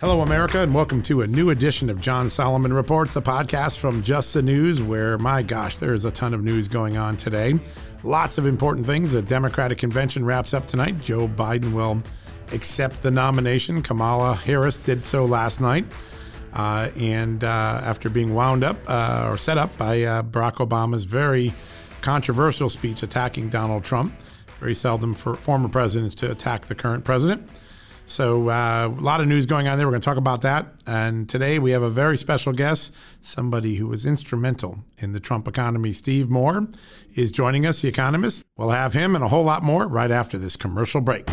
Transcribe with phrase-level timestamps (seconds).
[0.00, 4.02] Hello, America, and welcome to a new edition of John Solomon Reports, a podcast from
[4.02, 7.60] Just the News, where, my gosh, there is a ton of news going on today.
[8.02, 9.12] Lots of important things.
[9.12, 11.02] The Democratic convention wraps up tonight.
[11.02, 12.02] Joe Biden will
[12.50, 13.82] accept the nomination.
[13.82, 15.84] Kamala Harris did so last night.
[16.54, 21.04] Uh, and uh, after being wound up uh, or set up by uh, Barack Obama's
[21.04, 21.52] very
[22.00, 24.14] controversial speech attacking Donald Trump,
[24.60, 27.46] very seldom for former presidents to attack the current president.
[28.10, 29.86] So, uh, a lot of news going on there.
[29.86, 30.66] We're going to talk about that.
[30.84, 35.46] And today we have a very special guest, somebody who was instrumental in the Trump
[35.46, 35.92] economy.
[35.92, 36.66] Steve Moore
[37.14, 38.44] is joining us, the economist.
[38.56, 41.30] We'll have him and a whole lot more right after this commercial break.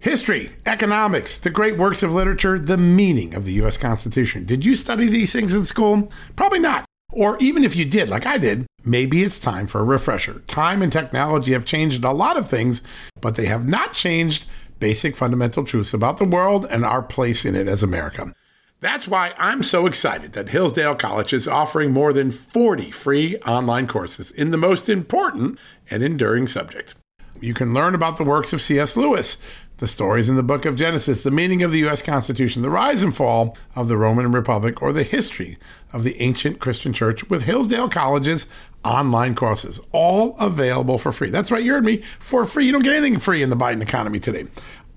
[0.00, 3.76] History, economics, the great works of literature, the meaning of the U.S.
[3.76, 4.44] Constitution.
[4.44, 6.10] Did you study these things in school?
[6.34, 6.84] Probably not.
[7.12, 10.40] Or even if you did, like I did, maybe it's time for a refresher.
[10.46, 12.82] Time and technology have changed a lot of things,
[13.20, 14.46] but they have not changed
[14.78, 18.34] basic fundamental truths about the world and our place in it as America.
[18.80, 23.86] That's why I'm so excited that Hillsdale College is offering more than 40 free online
[23.86, 25.58] courses in the most important
[25.90, 26.94] and enduring subject.
[27.40, 28.96] You can learn about the works of C.S.
[28.96, 29.38] Lewis,
[29.78, 32.00] the stories in the book of Genesis, the meaning of the U.S.
[32.00, 35.58] Constitution, the rise and fall of the Roman Republic, or the history
[35.92, 38.46] of the ancient Christian church with Hillsdale College's
[38.86, 41.30] online courses, all available for free.
[41.30, 42.66] That's right, you heard me, for free.
[42.66, 44.46] You don't get anything free in the Biden economy today.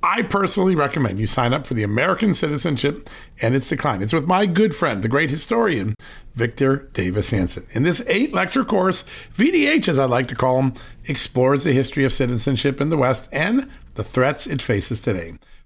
[0.01, 3.09] I personally recommend you sign up for the American citizenship
[3.41, 4.01] and its decline.
[4.01, 5.93] It's with my good friend, the great historian,
[6.35, 7.65] Victor Davis Hanson.
[7.73, 9.03] In this eight lecture course,
[9.35, 10.73] VDH, as I like to call him,
[11.05, 15.33] explores the history of citizenship in the West and the threats it faces today.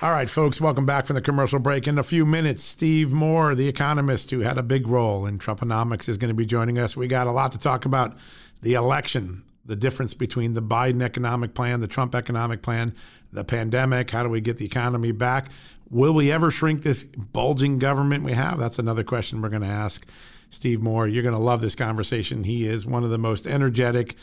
[0.00, 1.88] All right, folks, welcome back from the commercial break.
[1.88, 6.08] In a few minutes, Steve Moore, the economist who had a big role in Trumponomics,
[6.08, 6.96] is going to be joining us.
[6.96, 8.16] We got a lot to talk about
[8.62, 12.94] the election, the difference between the Biden economic plan, the Trump economic plan,
[13.32, 14.12] the pandemic.
[14.12, 15.50] How do we get the economy back?
[15.90, 18.56] Will we ever shrink this bulging government we have?
[18.56, 20.06] That's another question we're going to ask
[20.48, 21.08] Steve Moore.
[21.08, 22.44] You're going to love this conversation.
[22.44, 24.14] He is one of the most energetic,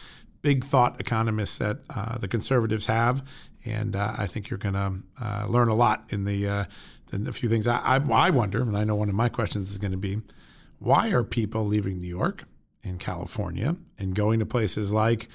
[0.46, 3.24] big thought economists that uh, the conservatives have
[3.66, 6.66] and uh, I think you're going to uh, learn a lot in the, uh,
[7.10, 7.66] the few things.
[7.68, 10.22] I, I, I, wonder, and I know one of my questions is going to be,
[10.78, 12.44] why are people leaving New York
[12.84, 15.28] and California and going to places like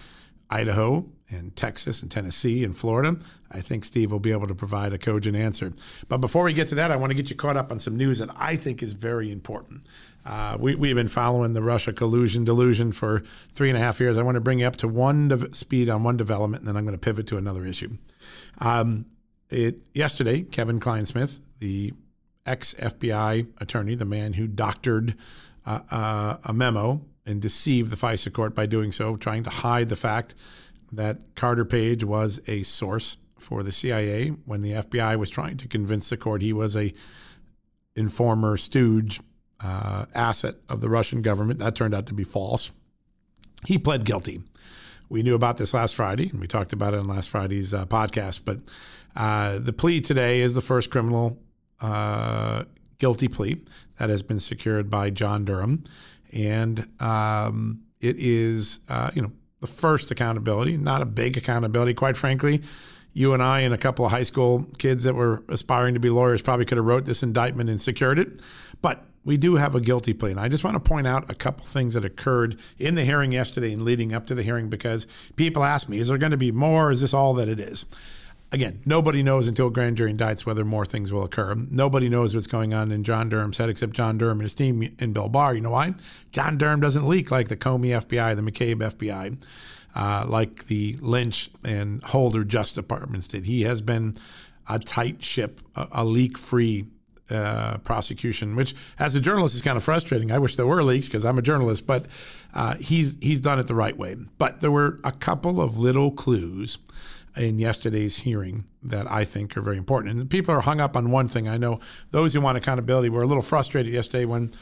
[0.49, 3.17] Idaho and Texas and Tennessee and Florida?
[3.51, 5.73] I think Steve will be able to provide a cogent answer.
[6.09, 7.97] But before we get to that, I want to get you caught up on some
[7.97, 9.83] news that I think is very important.
[10.25, 13.23] Uh, we, we've been following the Russia collusion delusion for
[13.53, 14.19] three and a half years.
[14.19, 16.77] I want to bring you up to one de- speed on one development, and then
[16.77, 17.97] I'm going to pivot to another issue.
[18.59, 19.07] Um,
[19.49, 21.93] it, yesterday, Kevin Clinesmith, the
[22.45, 25.15] ex FBI attorney, the man who doctored
[25.65, 29.89] uh, uh, a memo and deceived the FISA court by doing so, trying to hide
[29.89, 30.35] the fact
[30.93, 35.69] that Carter Page was a source for the CIA when the FBI was trying to
[35.69, 36.93] convince the court he was a
[37.97, 39.21] informer stooge
[39.63, 41.59] uh, asset of the Russian government.
[41.59, 42.71] That turned out to be false.
[43.67, 44.43] He pled guilty.
[45.09, 47.85] We knew about this last Friday, and we talked about it in last Friday's uh,
[47.85, 48.43] podcast.
[48.45, 48.59] But
[49.17, 51.39] uh, the plea today is the first criminal
[51.81, 52.65] uh,
[52.99, 53.61] guilty plea
[53.99, 55.85] that has been secured by John Durham,
[56.33, 62.17] and um, it is uh, you know the first accountability, not a big accountability, quite
[62.17, 62.63] frankly.
[63.13, 66.11] You and I and a couple of high school kids that were aspiring to be
[66.11, 68.41] lawyers probably could have wrote this indictment and secured it,
[68.81, 70.31] but we do have a guilty plea.
[70.31, 73.33] And I just want to point out a couple things that occurred in the hearing
[73.33, 75.07] yesterday and leading up to the hearing because
[75.37, 76.91] people ask me, is there going to be more?
[76.91, 77.87] Is this all that it is?
[78.53, 81.55] Again, nobody knows until grand jury indicts whether more things will occur.
[81.55, 84.97] Nobody knows what's going on in John Durham's head except John Durham and his team
[84.99, 85.55] and Bill Barr.
[85.55, 85.95] You know why?
[86.33, 89.41] John Durham doesn't leak like the Comey FBI, the McCabe FBI,
[89.95, 93.45] uh, like the Lynch and Holder Justice Departments did.
[93.45, 94.17] He has been
[94.69, 96.87] a tight ship, a, a leak free
[97.31, 100.31] uh, prosecution, which as a journalist is kind of frustrating.
[100.33, 102.07] I wish there were leaks because I'm a journalist, but
[102.55, 104.17] uh, he's he's done it the right way.
[104.39, 106.79] But there were a couple of little clues
[107.37, 110.19] in yesterday's hearing that I think are very important.
[110.19, 111.49] And people are hung up on one thing.
[111.49, 111.79] I know
[112.11, 114.53] those who want accountability were a little frustrated yesterday when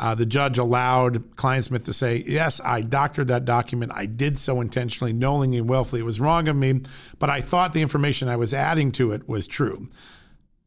[0.00, 3.90] Uh, the judge allowed Clinesmith to say, Yes, I doctored that document.
[3.96, 6.00] I did so intentionally, knowingly and willfully.
[6.00, 6.82] It was wrong of me,
[7.18, 9.88] but I thought the information I was adding to it was true.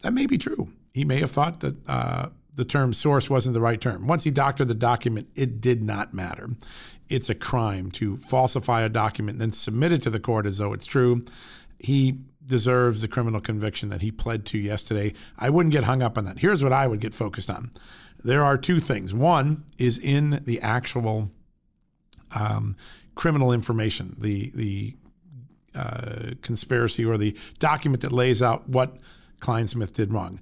[0.02, 0.74] That may be true.
[0.94, 4.08] He may have thought that uh, the term source wasn't the right term.
[4.08, 6.50] Once he doctored the document, it did not matter.
[7.10, 10.58] It's a crime to falsify a document and then submit it to the court as
[10.58, 11.26] though it's true.
[11.80, 15.14] He deserves the criminal conviction that he pled to yesterday.
[15.38, 16.40] I wouldn't get hung up on that.
[16.40, 17.72] Here's what I would get focused on
[18.24, 19.14] there are two things.
[19.14, 21.32] One is in the actual
[22.36, 22.76] um,
[23.16, 24.96] criminal information, the the
[25.74, 28.98] uh, conspiracy or the document that lays out what
[29.40, 30.40] Clinesmith did wrong.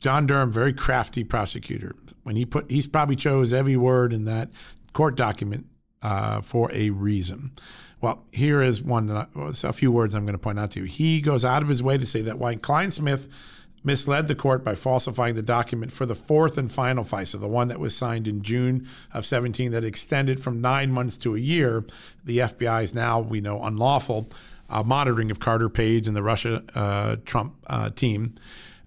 [0.00, 1.94] John Durham, very crafty prosecutor.
[2.22, 4.50] When he put, he's probably chose every word in that
[4.92, 5.66] court document
[6.02, 7.52] uh, for a reason.
[8.00, 10.86] Well, here is one, a few words I'm going to point out to you.
[10.86, 13.28] He goes out of his way to say that while Clinesmith
[13.82, 17.68] misled the court by falsifying the document for the fourth and final FISA, the one
[17.68, 21.84] that was signed in June of 17 that extended from nine months to a year.
[22.24, 24.30] The FBI is now, we know, unlawful
[24.70, 28.36] uh, monitoring of Carter Page and the Russia uh, Trump uh, team.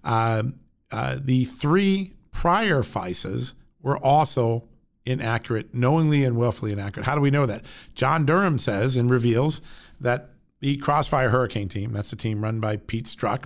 [0.04, 0.44] Uh,
[0.92, 4.64] uh, the three prior FISAs were also
[5.04, 7.06] inaccurate, knowingly and willfully inaccurate.
[7.06, 7.64] How do we know that?
[7.94, 9.60] John Durham says and reveals
[10.00, 10.30] that
[10.60, 13.44] the Crossfire Hurricane team, that's the team run by Pete Strzok,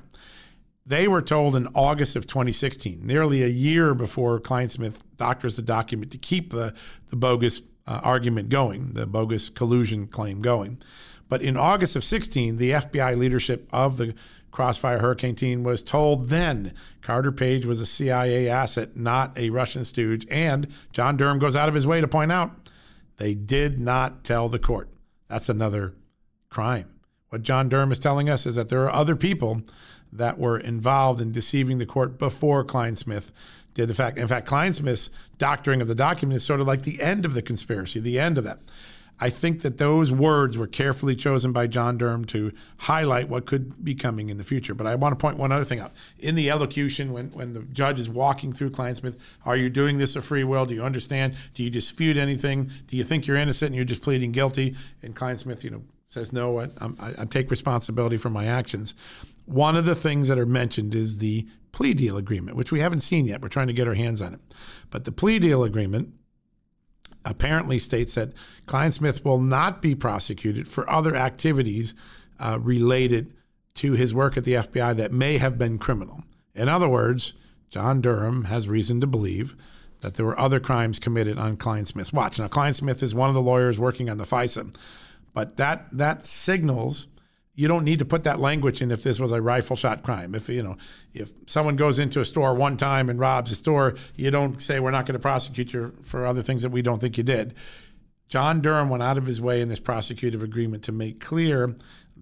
[0.85, 5.63] they were told in August of 2016, nearly a year before Klein Clinesmith doctors the
[5.63, 6.75] document to keep the,
[7.09, 10.79] the bogus uh, argument going, the bogus collusion claim going.
[11.29, 14.15] But in August of 16, the FBI leadership of the
[14.53, 16.73] Crossfire Hurricane team was told then
[17.06, 20.26] Carter Page was a CIA asset, not a Russian stooge.
[20.29, 22.69] And John Durham goes out of his way to point out
[23.19, 24.88] they did not tell the court.
[25.29, 25.94] That's another
[26.50, 26.88] crime.
[27.29, 29.62] What John Durham is telling us is that there are other people
[30.12, 33.31] that were involved in deceiving the court before Clinesmith
[33.73, 34.19] did the fact.
[34.19, 37.43] In fact, Clinesmith's doctoring of the document is sort of like the end of the
[37.43, 38.59] conspiracy, the end of that.
[39.19, 43.83] I think that those words were carefully chosen by John Durham to highlight what could
[43.83, 44.75] be coming in the future.
[44.75, 45.93] But I want to point one other thing out.
[46.19, 49.17] In the allocution, when, when the judge is walking through Clinesmith,
[49.47, 50.67] are you doing this of free will?
[50.67, 51.35] Do you understand?
[51.55, 52.71] Do you dispute anything?
[52.89, 54.77] Do you think you're innocent and you're just pleading guilty?
[55.03, 58.95] And Clinesmith, you know, says, no, I, I, I take responsibility for my actions.
[59.47, 63.01] One of the things that are mentioned is the plea deal agreement, which we haven't
[63.01, 63.41] seen yet.
[63.41, 64.41] We're trying to get our hands on it.
[64.91, 66.15] But the plea deal agreement
[67.26, 68.32] apparently states that
[68.67, 71.94] Clinesmith will not be prosecuted for other activities
[72.38, 73.32] uh, related
[73.75, 76.25] to his work at the FBI that may have been criminal.
[76.55, 77.34] In other words,
[77.69, 79.55] John Durham has reason to believe
[80.00, 82.38] that there were other crimes committed on Clinesmith's watch.
[82.38, 84.75] Now, Clinesmith is one of the lawyers working on the FISA,
[85.34, 87.08] but that that signals
[87.56, 90.35] you don't need to put that language in if this was a rifle shot crime.
[90.35, 90.76] If you know,
[91.14, 94.79] if someone goes into a store one time and robs a store, you don't say
[94.79, 97.55] we're not going to prosecute you for other things that we don't think you did.
[98.29, 101.75] John Durham went out of his way in this prosecutive agreement to make clear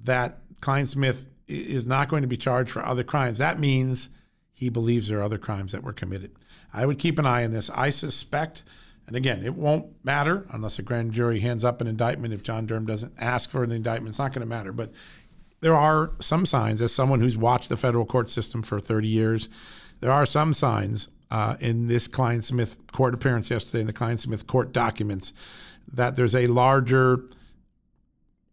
[0.05, 3.39] that Clinesmith is not going to be charged for other crimes.
[3.39, 4.11] That means
[4.53, 6.31] he believes there are other crimes that were committed.
[6.73, 7.71] I would keep an eye on this.
[7.71, 8.63] I suspect,
[9.07, 12.35] and again, it won't matter unless a grand jury hands up an indictment.
[12.35, 14.73] If John Durham doesn't ask for an indictment, it's not going to matter.
[14.73, 14.93] But
[15.65, 19.49] there are some signs, as someone who's watched the federal court system for 30 years,
[20.01, 24.75] there are some signs uh, in this Clinesmith court appearance yesterday in the Clinesmith court
[24.75, 25.33] documents
[25.91, 27.25] that there's a larger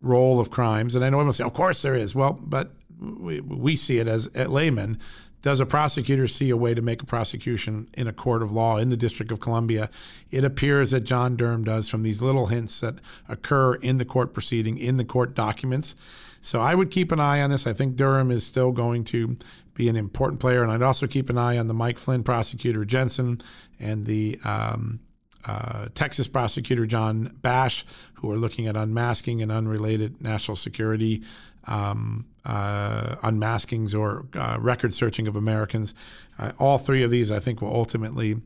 [0.02, 0.96] role of crimes.
[0.96, 2.16] And I know everyone say, of course there is.
[2.16, 4.98] Well, but we, we see it as at laymen.
[5.42, 8.78] Does a prosecutor see a way to make a prosecution in a court of law
[8.78, 9.90] in the District of Columbia?
[10.30, 12.96] It appears that John Durham does from these little hints that
[13.28, 15.94] occur in the court proceeding, in the court documents.
[16.42, 17.68] So I would keep an eye on this.
[17.68, 19.38] I think Durham is still going to
[19.74, 22.84] be an important player, and I'd also keep an eye on the Mike Flynn prosecutor
[22.84, 23.42] Jensen
[23.80, 25.00] and the um,
[25.46, 31.24] uh, Texas prosecutor John Bash, who are looking at unmasking and unrelated national security
[31.66, 35.94] um, uh, unmaskings or uh, record searching of Americans.
[36.40, 38.38] Uh, all three of these, I think, will ultimately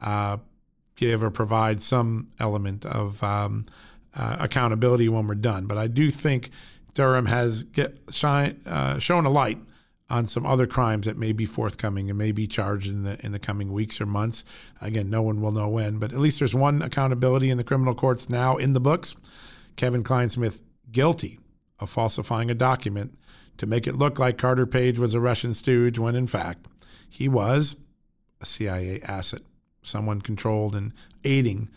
[0.00, 0.38] uh,
[0.96, 3.66] give or provide some element of um,
[4.14, 5.66] uh, accountability when we're done.
[5.66, 6.50] But I do think
[6.94, 9.58] Durham has get, shine, uh, shown a light
[10.10, 13.32] on some other crimes that may be forthcoming and may be charged in the in
[13.32, 14.44] the coming weeks or months.
[14.80, 17.94] Again, no one will know when, but at least there's one accountability in the criminal
[17.94, 19.16] courts now in the books.
[19.76, 20.60] Kevin Clinesmith
[20.92, 21.40] guilty
[21.80, 23.18] of falsifying a document
[23.56, 26.66] to make it look like Carter Page was a Russian stooge when in fact
[27.08, 27.76] he was
[28.40, 29.42] a CIA asset,
[29.82, 30.92] someone controlled and
[31.24, 31.70] aiding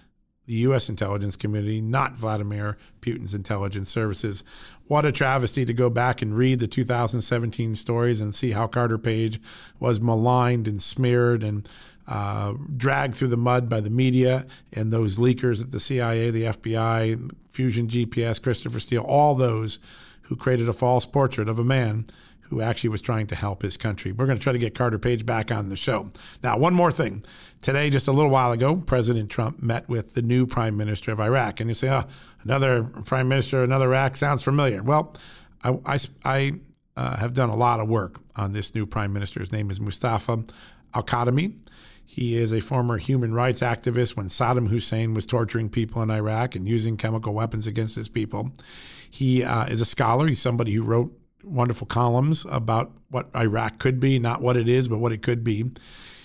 [0.47, 0.89] the U.S.
[0.89, 4.43] intelligence community, not Vladimir Putin's intelligence services.
[4.87, 8.97] What a travesty to go back and read the 2017 stories and see how Carter
[8.97, 9.41] Page
[9.79, 11.67] was maligned and smeared and
[12.07, 16.43] uh, dragged through the mud by the media and those leakers at the CIA, the
[16.43, 19.79] FBI, Fusion GPS, Christopher Steele, all those
[20.23, 22.05] who created a false portrait of a man
[22.49, 24.11] who actually was trying to help his country.
[24.11, 26.11] We're going to try to get Carter Page back on the show.
[26.43, 27.23] Now, one more thing.
[27.61, 31.19] Today, just a little while ago, President Trump met with the new prime minister of
[31.19, 31.59] Iraq.
[31.59, 32.03] And you say, oh,
[32.43, 34.83] another prime minister, another Iraq sounds familiar.
[34.83, 35.15] Well,
[35.63, 36.53] I, I, I
[36.95, 39.39] uh, have done a lot of work on this new prime minister.
[39.39, 40.43] His name is Mustafa
[40.93, 41.55] Al Kadhimi.
[42.09, 46.55] He is a former human rights activist when Saddam Hussein was torturing people in Iraq
[46.55, 48.53] and using chemical weapons against his people.
[49.09, 50.25] He uh, is a scholar.
[50.27, 51.13] He's somebody who wrote
[51.43, 55.43] wonderful columns about what Iraq could be, not what it is, but what it could
[55.43, 55.71] be.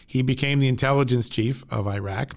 [0.07, 2.37] He became the intelligence chief of Iraq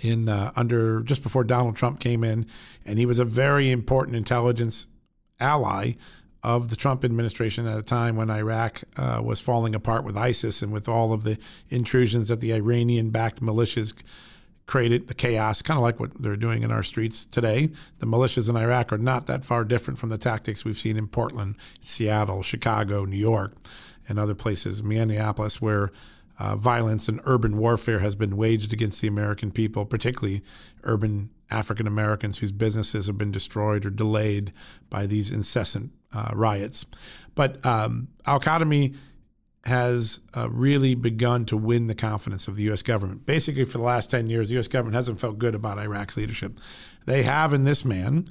[0.00, 2.46] in uh, under just before Donald Trump came in,
[2.84, 4.86] and he was a very important intelligence
[5.40, 5.92] ally
[6.42, 10.62] of the Trump administration at a time when Iraq uh, was falling apart with ISIS
[10.62, 11.38] and with all of the
[11.70, 13.92] intrusions that the Iranian-backed militias
[14.66, 17.70] created the chaos, kind of like what they're doing in our streets today.
[18.00, 21.06] The militias in Iraq are not that far different from the tactics we've seen in
[21.06, 23.54] Portland, Seattle, Chicago, New York,
[24.08, 25.92] and other places, Minneapolis, where
[26.38, 30.42] uh, violence and urban warfare has been waged against the American people, particularly
[30.82, 34.52] urban African Americans whose businesses have been destroyed or delayed
[34.90, 36.86] by these incessant uh, riots.
[37.34, 38.96] But um, Al Kadhimi
[39.66, 42.82] has uh, really begun to win the confidence of the U.S.
[42.82, 43.26] government.
[43.26, 44.68] Basically, for the last 10 years, the U.S.
[44.68, 46.58] government hasn't felt good about Iraq's leadership.
[47.04, 48.26] They have in this man,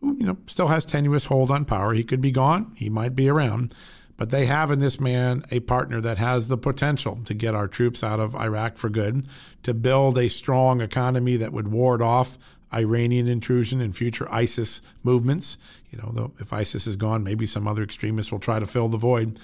[0.00, 1.92] who you know still has tenuous hold on power.
[1.92, 2.72] He could be gone.
[2.76, 3.74] He might be around.
[4.16, 7.66] But they have in this man a partner that has the potential to get our
[7.66, 9.26] troops out of Iraq for good,
[9.62, 12.36] to build a strong economy that would ward off
[12.72, 15.56] Iranian intrusion and future ISIS movements.
[15.90, 18.98] You know, if ISIS is gone, maybe some other extremists will try to fill the
[18.98, 19.38] void.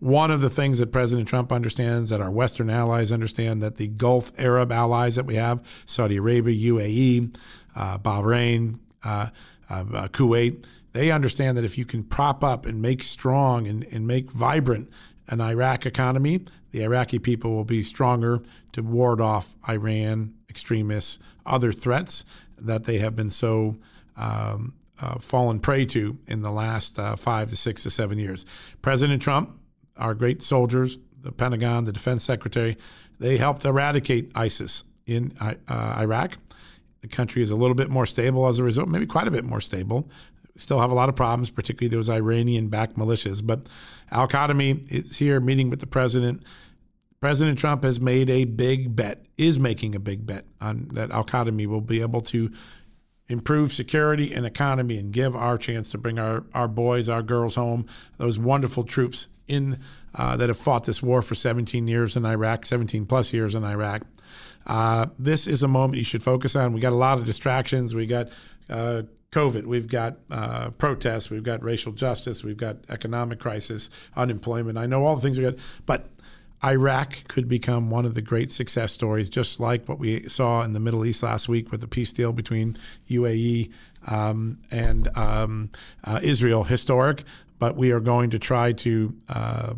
[0.00, 3.86] One of the things that President Trump understands, that our Western allies understand, that the
[3.86, 7.36] Gulf Arab allies that we have, Saudi Arabia, UAE,
[7.76, 9.28] uh, Bahrain, uh,
[9.68, 14.06] uh, Kuwait, they understand that if you can prop up and make strong and, and
[14.06, 14.90] make vibrant
[15.28, 16.40] an Iraq economy,
[16.72, 18.42] the Iraqi people will be stronger
[18.72, 22.24] to ward off Iran, extremists, other threats
[22.58, 23.76] that they have been so
[24.16, 28.44] um, uh, fallen prey to in the last uh, five to six to seven years.
[28.82, 29.59] President Trump
[29.96, 32.76] our great soldiers, the Pentagon, the defense secretary,
[33.18, 35.54] they helped eradicate ISIS in uh,
[35.98, 36.38] Iraq.
[37.02, 39.44] The country is a little bit more stable as a result, maybe quite a bit
[39.44, 40.08] more stable.
[40.56, 43.44] Still have a lot of problems, particularly those Iranian backed militias.
[43.44, 43.66] But
[44.10, 46.44] Al Kadhimi is here meeting with the president.
[47.20, 51.24] President Trump has made a big bet, is making a big bet on that Al
[51.24, 52.50] Kadhimi will be able to
[53.28, 57.54] improve security and economy and give our chance to bring our, our boys, our girls
[57.54, 57.86] home,
[58.18, 59.78] those wonderful troops in
[60.14, 63.64] uh, that have fought this war for 17 years in Iraq, 17 plus years in
[63.64, 64.02] Iraq.
[64.66, 66.72] Uh, this is a moment you should focus on.
[66.72, 67.94] We got a lot of distractions.
[67.94, 68.28] We got
[68.68, 69.02] uh,
[69.32, 69.64] COVID.
[69.64, 71.30] We've got uh, protests.
[71.30, 72.42] We've got racial justice.
[72.44, 74.78] We've got economic crisis, unemployment.
[74.78, 76.08] I know all the things we got, but
[76.62, 80.72] Iraq could become one of the great success stories, just like what we saw in
[80.72, 82.76] the Middle East last week with the peace deal between
[83.08, 83.70] UAE
[84.06, 85.70] um, and um,
[86.04, 86.64] uh, Israel.
[86.64, 87.24] Historic,
[87.60, 89.74] but we are going to try to uh,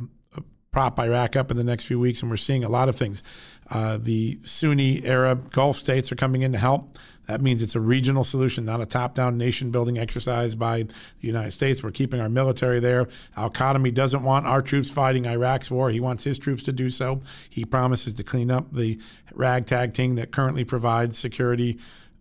[0.71, 3.23] prop Iraq up in the next few weeks, and we're seeing a lot of things.
[3.71, 6.99] Uh, the Sunni Arab Gulf states are coming in to help.
[7.27, 11.27] That means it's a regional solution, not a top down nation building exercise by the
[11.27, 11.83] United States.
[11.83, 13.09] We're keeping our military there.
[13.37, 15.91] Al Kadhimi doesn't want our troops fighting Iraq's war.
[15.91, 17.21] He wants his troops to do so.
[17.49, 18.99] He promises to clean up the
[19.35, 21.79] ragtag team that currently provides security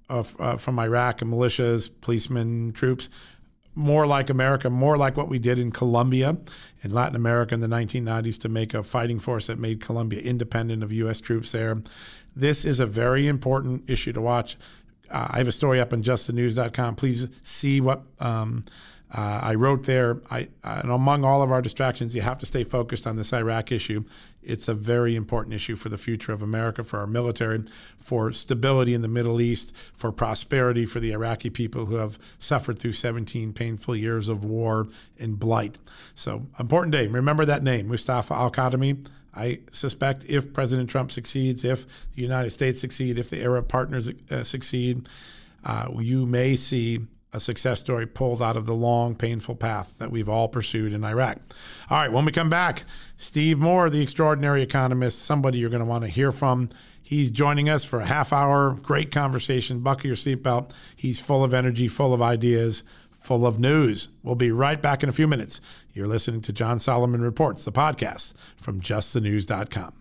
[0.08, 3.10] of, uh, from Iraq and militias, policemen, troops
[3.74, 6.38] more like America, more like what we did in Colombia
[6.84, 10.84] in Latin America in the 1990s to make a fighting force that made Colombia independent
[10.84, 11.22] of U.S.
[11.22, 11.82] troops there.
[12.36, 14.58] This is a very important issue to watch.
[15.10, 16.96] Uh, I have a story up on justthenews.com.
[16.96, 18.66] Please see what um,
[19.14, 20.22] uh, I wrote there.
[20.32, 23.72] I, and among all of our distractions, you have to stay focused on this Iraq
[23.72, 24.06] issue.
[24.42, 27.64] It's a very important issue for the future of America, for our military,
[27.98, 32.80] for stability in the Middle East, for prosperity for the Iraqi people who have suffered
[32.80, 34.88] through 17 painful years of war
[35.20, 35.78] and blight.
[36.16, 37.08] So, important day.
[37.08, 39.06] Remember that name, Mustafa Al Kadhimi.
[39.34, 44.10] I suspect if President Trump succeeds, if the United States succeed, if the Arab partners
[44.30, 45.08] uh, succeed,
[45.64, 47.02] uh, you may see
[47.34, 51.04] a success story pulled out of the long, painful path that we've all pursued in
[51.04, 51.38] Iraq.
[51.90, 52.84] All right, when we come back,
[53.16, 56.70] Steve Moore, the extraordinary economist, somebody you're going to want to hear from.
[57.02, 59.80] He's joining us for a half hour, great conversation.
[59.80, 60.72] Buckle your seatbelt.
[60.96, 62.84] He's full of energy, full of ideas,
[63.22, 64.10] full of news.
[64.24, 65.62] We'll be right back in a few minutes.
[65.94, 70.01] You're listening to John Solomon Reports, the podcast from justthenews.com.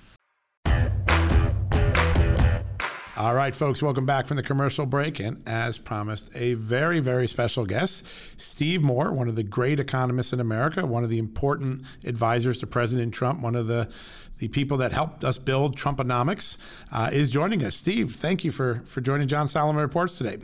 [3.17, 5.19] All right, folks, welcome back from the commercial break.
[5.19, 10.31] And as promised, a very, very special guest, Steve Moore, one of the great economists
[10.31, 13.91] in America, one of the important advisors to President Trump, one of the,
[14.37, 16.57] the people that helped us build Trumponomics,
[16.89, 17.75] uh, is joining us.
[17.75, 20.37] Steve, thank you for, for joining John Solomon Reports today.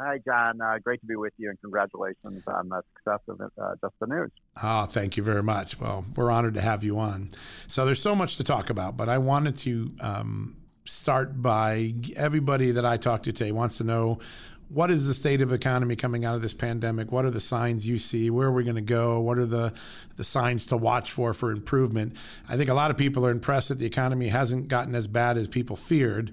[0.00, 0.60] Hi, John.
[0.60, 4.08] Uh, great to be with you, and congratulations on the success of uh, Just the
[4.08, 4.32] News.
[4.60, 5.78] Oh, thank you very much.
[5.78, 7.30] Well, we're honored to have you on.
[7.68, 12.70] So there's so much to talk about, but I wanted to um, start by everybody
[12.72, 14.18] that I talk to today wants to know
[14.68, 17.12] what is the state of economy coming out of this pandemic?
[17.12, 18.30] What are the signs you see?
[18.30, 19.20] Where are we going to go?
[19.20, 19.72] What are the,
[20.16, 22.16] the signs to watch for for improvement?
[22.48, 25.36] I think a lot of people are impressed that the economy hasn't gotten as bad
[25.36, 26.32] as people feared.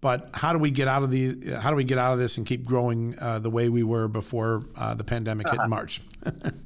[0.00, 2.36] But how do we get out of the how do we get out of this
[2.36, 6.00] and keep growing uh, the way we were before uh, the pandemic hit in March?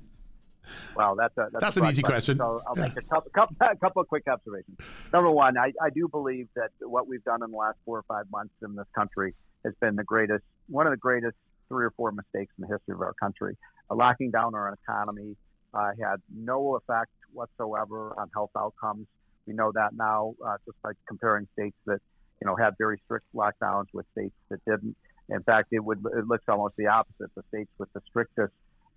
[0.95, 2.39] Well, that's a that's, that's an easy question.
[2.39, 2.89] So I'll yeah.
[2.89, 4.79] make a couple, couple, a couple of quick observations.
[5.13, 8.05] Number one, I, I do believe that what we've done in the last four or
[8.09, 11.37] five months in this country has been the greatest, one of the greatest
[11.69, 13.57] three or four mistakes in the history of our country.
[13.91, 15.37] Uh, locking down our economy
[15.75, 19.07] uh, had no effect whatsoever on health outcomes.
[19.47, 22.01] We know that now uh, just by comparing states that
[22.41, 24.97] you know had very strict lockdowns with states that didn't.
[25.31, 27.31] In fact, it would it looks almost the opposite.
[27.35, 28.53] The states with the strictest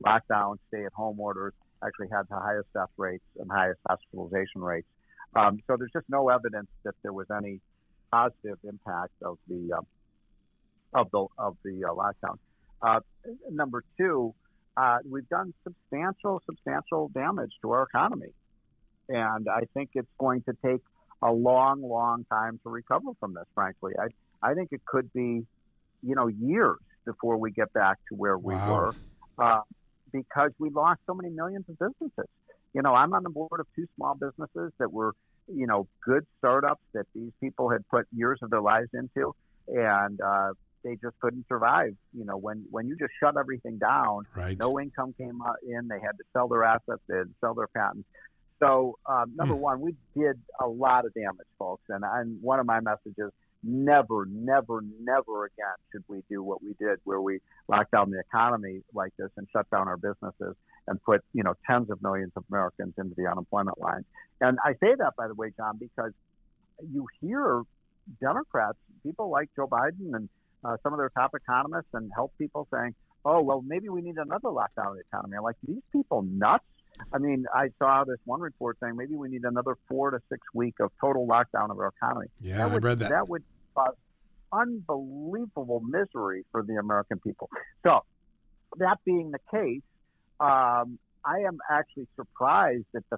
[0.05, 4.87] lockdowns, stay-at-home orders actually had the highest death rates and highest hospitalization rates.
[5.35, 7.59] Um, so there's just no evidence that there was any
[8.11, 12.37] positive impact of the uh, of the of the uh, lockdown.
[12.81, 12.99] Uh,
[13.49, 14.33] number two,
[14.75, 18.33] uh, we've done substantial substantial damage to our economy,
[19.07, 20.81] and I think it's going to take
[21.21, 23.45] a long, long time to recover from this.
[23.55, 24.07] Frankly, I
[24.45, 25.45] I think it could be,
[26.03, 28.93] you know, years before we get back to where we wow.
[29.37, 29.63] were.
[30.13, 32.29] Uh, because we lost so many millions of businesses.
[32.73, 35.13] You know, I'm on the board of two small businesses that were,
[35.47, 39.35] you know, good startups that these people had put years of their lives into,
[39.67, 41.95] and uh, they just couldn't survive.
[42.17, 44.57] You know, when when you just shut everything down, right.
[44.57, 45.87] no income came in.
[45.87, 48.07] They had to sell their assets, they had to sell their patents.
[48.61, 49.59] So, um, number mm.
[49.59, 51.81] one, we did a lot of damage, folks.
[51.89, 53.31] And, and one of my messages
[53.63, 58.19] never, never, never again should we do what we did, where we locked down the
[58.19, 60.55] economy like this and shut down our businesses
[60.87, 64.03] and put you know tens of millions of Americans into the unemployment line.
[64.39, 66.11] And I say that by the way, John, because
[66.91, 67.61] you hear
[68.19, 70.29] Democrats, people like Joe Biden and
[70.63, 72.95] uh, some of their top economists and health people saying,
[73.25, 76.65] "Oh, well, maybe we need another lockdown of the economy." I'm like, these people nuts.
[77.13, 80.41] I mean, I saw this one report saying maybe we need another four to six
[80.53, 82.27] week of total lockdown of our economy.
[82.39, 83.09] Yeah, would, I read that.
[83.09, 83.43] That would
[83.75, 83.95] cause
[84.53, 87.49] unbelievable misery for the American people.
[87.83, 88.01] So,
[88.77, 89.81] that being the case,
[90.39, 93.17] um, I am actually surprised at the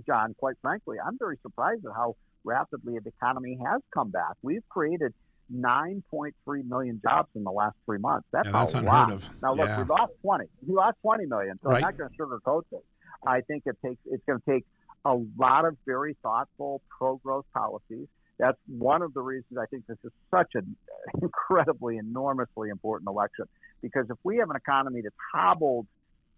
[0.06, 0.34] John.
[0.38, 4.34] Quite frankly, I'm very surprised at how rapidly the economy has come back.
[4.42, 5.12] We've created
[5.52, 6.32] 9.3
[6.68, 8.26] million jobs in the last three months.
[8.32, 9.12] That's, yeah, that's a unheard lot.
[9.12, 9.30] of.
[9.42, 9.82] Now look, yeah.
[9.82, 10.44] we lost 20.
[10.66, 11.76] We lost 20 million, so right.
[11.76, 12.80] I'm not going to sugarcoat this.
[13.26, 14.64] I think it takes it's going to take
[15.04, 18.06] a lot of very thoughtful pro-growth policies.
[18.38, 20.76] That's one of the reasons I think this is such an
[21.22, 23.46] incredibly, enormously important election.
[23.82, 25.86] Because if we have an economy that's hobbled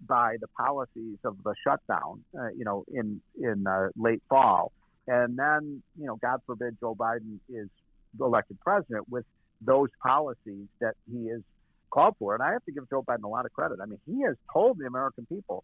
[0.07, 4.73] by the policies of the shutdown, uh, you know, in in uh, late fall,
[5.07, 7.69] and then you know, God forbid, Joe Biden is
[8.21, 9.25] elected president with
[9.61, 11.43] those policies that he is
[11.91, 13.79] called for, and I have to give Joe Biden a lot of credit.
[13.81, 15.63] I mean, he has told the American people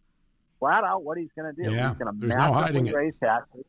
[0.59, 1.71] flat out what he's going to do.
[1.71, 3.65] Yeah, he's going to massively no raise taxes.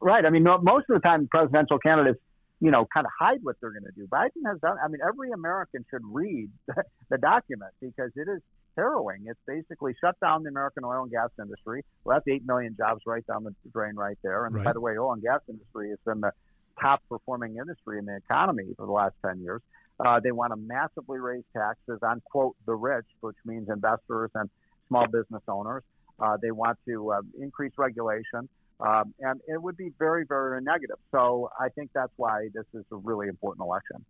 [0.00, 0.24] Right.
[0.24, 2.20] I mean, most of the time, presidential candidates
[2.60, 4.06] you know, kind of hide what they're going to do.
[4.06, 4.76] Biden has done.
[4.84, 6.50] I mean, every American should read
[7.10, 8.42] the document because it is
[8.76, 9.24] harrowing.
[9.26, 11.84] It's basically shut down the American oil and gas industry.
[12.04, 14.44] Well, that's eight million jobs right down the drain right there.
[14.44, 14.64] And right.
[14.64, 16.32] by the way, oil and gas industry has been the
[16.80, 19.62] top performing industry in the economy for the last 10 years.
[19.98, 24.48] Uh, they want to massively raise taxes on, quote, the rich, which means investors and
[24.90, 25.82] small business owners.
[26.18, 28.48] Uh, they want to uh, increase regulation.
[28.80, 30.96] Um, and it would be very, very negative.
[31.10, 34.04] So I think that's why this is a really important election.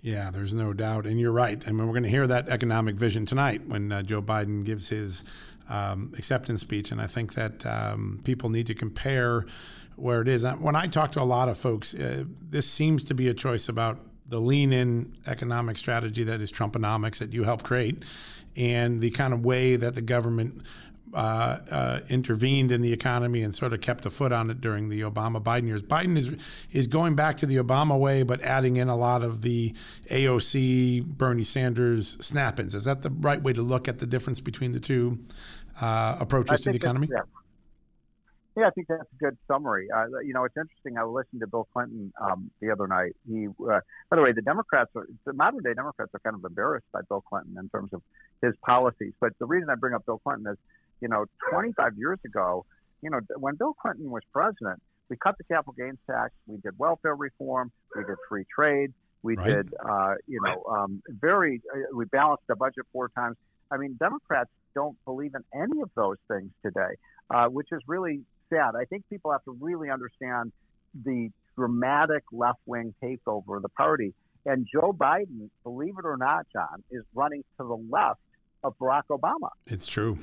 [0.00, 1.06] Yeah, there's no doubt.
[1.06, 1.62] And you're right.
[1.66, 4.88] I mean, we're going to hear that economic vision tonight when uh, Joe Biden gives
[4.88, 5.22] his
[5.68, 6.90] um, acceptance speech.
[6.90, 9.46] And I think that um, people need to compare
[9.94, 10.42] where it is.
[10.42, 13.68] When I talk to a lot of folks, uh, this seems to be a choice
[13.68, 18.02] about the lean in economic strategy that is Trumponomics that you helped create
[18.56, 20.62] and the kind of way that the government
[21.14, 24.88] uh, uh, intervened in the economy and sort of kept a foot on it during
[24.88, 25.82] the Obama Biden years.
[25.82, 26.30] Biden is
[26.70, 29.74] is going back to the Obama way, but adding in a lot of the
[30.10, 32.74] AOC Bernie Sanders snap-ins.
[32.74, 35.18] Is that the right way to look at the difference between the two
[35.80, 37.08] uh, approaches to the economy?
[37.10, 37.20] Yeah.
[38.56, 39.88] Yeah, I think that's a good summary.
[39.90, 40.98] Uh, you know, it's interesting.
[40.98, 43.16] I listened to Bill Clinton um, the other night.
[43.26, 46.44] He, uh, by the way, the Democrats are the modern day Democrats are kind of
[46.44, 48.02] embarrassed by Bill Clinton in terms of
[48.42, 49.14] his policies.
[49.20, 50.58] But the reason I bring up Bill Clinton is,
[51.00, 52.66] you know, 25 years ago,
[53.00, 56.78] you know, when Bill Clinton was president, we cut the capital gains tax, we did
[56.78, 59.46] welfare reform, we did free trade, we right.
[59.46, 63.36] did, uh, you know, um, very, uh, we balanced the budget four times.
[63.70, 66.96] I mean, Democrats don't believe in any of those things today,
[67.30, 68.72] uh, which is really sad.
[68.80, 70.52] I think people have to really understand
[71.04, 74.14] the dramatic left wing takeover of the party.
[74.44, 78.20] And Joe Biden, believe it or not, John, is running to the left
[78.64, 79.50] of Barack Obama.
[79.66, 80.18] It's true.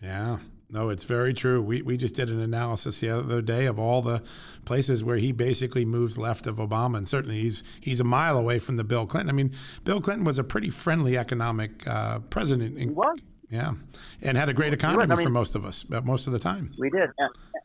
[0.00, 0.38] Yeah.
[0.70, 1.60] No, it's very true.
[1.60, 4.22] We, we just did an analysis the other day of all the
[4.64, 8.58] places where he basically moves left of Obama, and certainly he's he's a mile away
[8.58, 9.28] from the Bill Clinton.
[9.28, 9.52] I mean,
[9.84, 12.78] Bill Clinton was a pretty friendly economic uh, president.
[12.78, 13.18] In, he was.
[13.52, 13.74] Yeah,
[14.22, 16.38] and had a great economy I mean, for most of us, uh, most of the
[16.38, 16.72] time.
[16.78, 17.10] We did,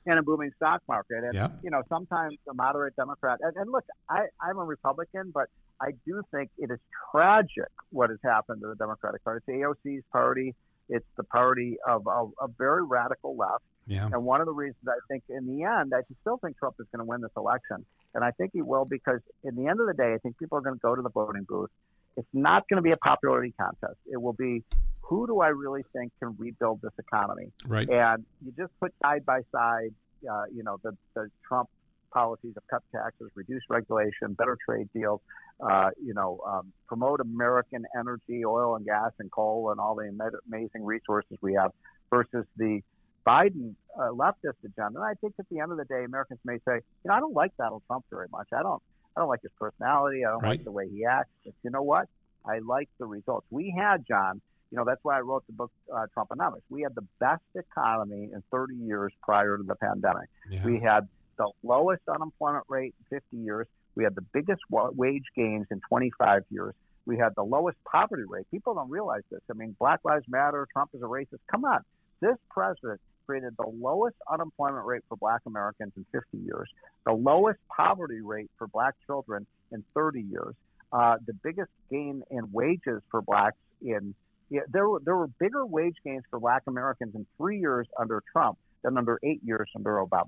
[0.06, 1.24] and, a booming stock market.
[1.24, 1.48] And yeah.
[1.64, 3.40] you know, sometimes a moderate Democrat.
[3.42, 5.48] And, and look, I, I'm a Republican, but
[5.80, 9.40] I do think it is tragic what has happened to the Democratic Party.
[9.48, 10.56] It's AOC's party.
[10.90, 13.64] It's the party of a, a very radical left.
[13.86, 14.10] Yeah.
[14.12, 16.88] And one of the reasons I think, in the end, I still think Trump is
[16.94, 19.88] going to win this election, and I think he will because, in the end of
[19.88, 21.70] the day, I think people are going to go to the voting booth.
[22.18, 23.98] It's not going to be a popularity contest.
[24.12, 24.64] It will be
[25.02, 27.52] who do I really think can rebuild this economy?
[27.66, 27.90] Right.
[27.90, 29.94] And you just put side by side,
[30.30, 31.70] uh, you know, the, the Trump
[32.12, 35.22] policies of cut taxes, reduce regulation, better trade deals,
[35.62, 40.12] uh, you know, um, promote American energy, oil and gas and coal and all the
[40.48, 41.72] amazing resources we have
[42.10, 42.82] versus the
[43.26, 45.00] Biden uh, leftist agenda.
[45.00, 47.20] And I think at the end of the day, Americans may say, you know, I
[47.20, 48.48] don't like Donald Trump very much.
[48.54, 48.82] I don't,
[49.18, 50.24] I don't like his personality.
[50.24, 50.50] I don't right.
[50.52, 51.32] like the way he acts.
[51.44, 52.08] But you know what?
[52.46, 53.48] I like the results.
[53.50, 56.62] We had, John, you know, that's why I wrote the book uh, Trumponomics.
[56.70, 60.30] We had the best economy in 30 years prior to the pandemic.
[60.52, 60.64] Yeah.
[60.64, 63.68] We had the lowest unemployment rate in 50 years.
[63.96, 66.76] We had the biggest wage gains in 25 years.
[67.08, 68.46] We had the lowest poverty rate.
[68.52, 69.40] People don't realize this.
[69.50, 71.40] I mean, Black Lives Matter, Trump is a racist.
[71.50, 71.80] Come on.
[72.22, 76.70] This president created the lowest unemployment rate for black Americans in 50 years,
[77.06, 80.56] the lowest poverty rate for black children in 30 years,
[80.92, 84.16] uh, the biggest gain in wages for blacks in
[84.50, 88.24] yeah, there were there were bigger wage gains for Black Americans in three years under
[88.32, 90.28] Trump than under eight years under Obama.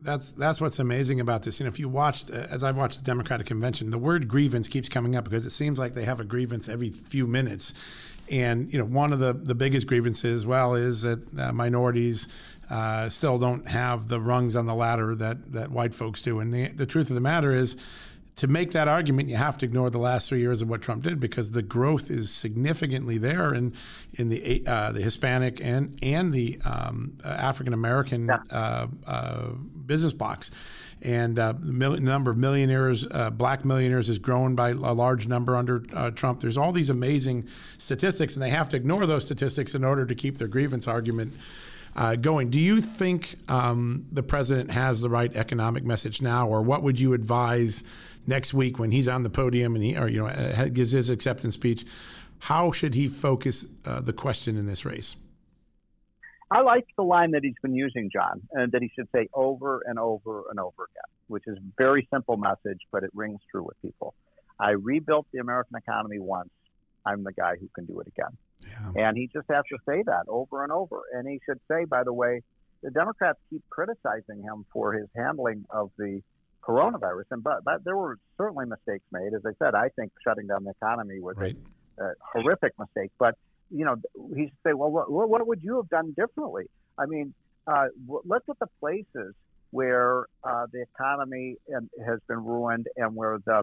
[0.00, 1.60] That's that's what's amazing about this.
[1.60, 4.88] You know, if you watched, as I've watched the Democratic convention, the word grievance keeps
[4.88, 7.72] coming up because it seems like they have a grievance every few minutes.
[8.30, 12.28] And you know, one of the the biggest grievances, well, is that uh, minorities
[12.70, 16.40] uh, still don't have the rungs on the ladder that that white folks do.
[16.40, 17.76] And the, the truth of the matter is,
[18.36, 21.02] to make that argument, you have to ignore the last three years of what Trump
[21.02, 23.72] did because the growth is significantly there in
[24.14, 28.40] in the uh, the Hispanic and and the um, African American yeah.
[28.50, 29.48] uh, uh,
[29.86, 30.50] business box.
[31.06, 35.54] And uh, the number of millionaires, uh, black millionaires, has grown by a large number
[35.54, 36.40] under uh, Trump.
[36.40, 37.46] There's all these amazing
[37.78, 41.32] statistics, and they have to ignore those statistics in order to keep their grievance argument
[41.94, 42.50] uh, going.
[42.50, 46.98] Do you think um, the president has the right economic message now, or what would
[46.98, 47.84] you advise
[48.26, 51.08] next week when he's on the podium and he or you know uh, gives his
[51.08, 51.84] acceptance speech,
[52.40, 55.14] how should he focus uh, the question in this race?
[56.50, 59.82] I like the line that he's been using, John, and that he should say over
[59.84, 63.64] and over and over again, which is a very simple message, but it rings true
[63.64, 64.14] with people.
[64.58, 66.50] I rebuilt the American economy once.
[67.04, 68.36] I'm the guy who can do it again.
[68.60, 69.08] Yeah.
[69.08, 71.02] And he just has to say that over and over.
[71.12, 72.42] And he should say, by the way,
[72.82, 76.20] the Democrats keep criticizing him for his handling of the
[76.62, 77.24] coronavirus.
[77.30, 79.34] And but, but there were certainly mistakes made.
[79.34, 81.56] As I said, I think shutting down the economy was right.
[81.98, 83.10] a, a horrific mistake.
[83.18, 83.36] But
[83.70, 83.96] you know,
[84.34, 86.64] he say, well, what, what would you have done differently?
[86.98, 87.34] I mean,
[87.66, 89.34] uh, look at the places
[89.70, 91.56] where uh, the economy
[92.06, 93.62] has been ruined and where the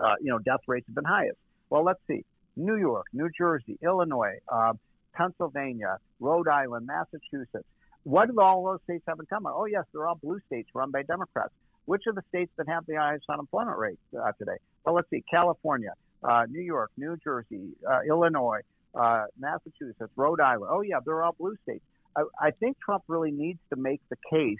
[0.00, 1.36] uh, you know death rates have been highest.
[1.68, 2.24] Well, let's see:
[2.56, 4.74] New York, New Jersey, Illinois, uh,
[5.12, 7.66] Pennsylvania, Rhode Island, Massachusetts.
[8.04, 9.52] What do all those states have in common?
[9.54, 11.52] Oh, yes, they're all blue states run by Democrats.
[11.84, 14.58] Which are the states that have the highest unemployment rate uh, today?
[14.84, 15.92] Well, let's see: California,
[16.22, 18.60] uh, New York, New Jersey, uh, Illinois,
[18.94, 20.70] uh, Massachusetts, Rhode Island.
[20.72, 21.84] Oh, yeah, they're all blue states.
[22.16, 24.58] I, I think Trump really needs to make the case.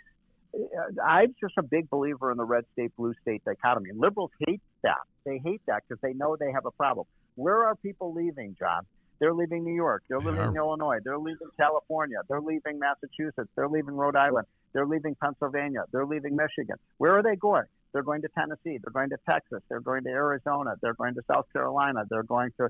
[0.55, 3.90] Uh, I'm just a big believer in the red state, blue state dichotomy.
[3.90, 5.03] And liberals hate that.
[5.25, 7.07] They hate that because they know they have a problem.
[7.37, 8.83] Where are people leaving, John?
[9.21, 10.03] They're leaving New York.
[10.09, 10.62] They're leaving yeah.
[10.62, 10.99] Illinois.
[11.05, 12.19] They're leaving California.
[12.29, 13.51] They're leaving Massachusetts.
[13.55, 14.47] They're leaving Rhode Island.
[14.73, 15.85] They're leaving Pennsylvania.
[15.93, 16.77] They're leaving Michigan.
[16.97, 17.64] Where are they going?
[17.93, 18.79] They're going to Tennessee.
[18.83, 19.61] They're going to Texas.
[19.69, 20.75] They're going to Arizona.
[20.81, 22.05] They're going to South Carolina.
[22.09, 22.69] They're going to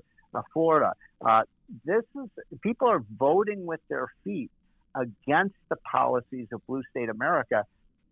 [0.52, 0.92] Florida.
[1.24, 1.42] Uh,
[1.84, 2.28] this is
[2.62, 4.50] people are voting with their feet
[4.94, 7.64] against the policies of blue state America.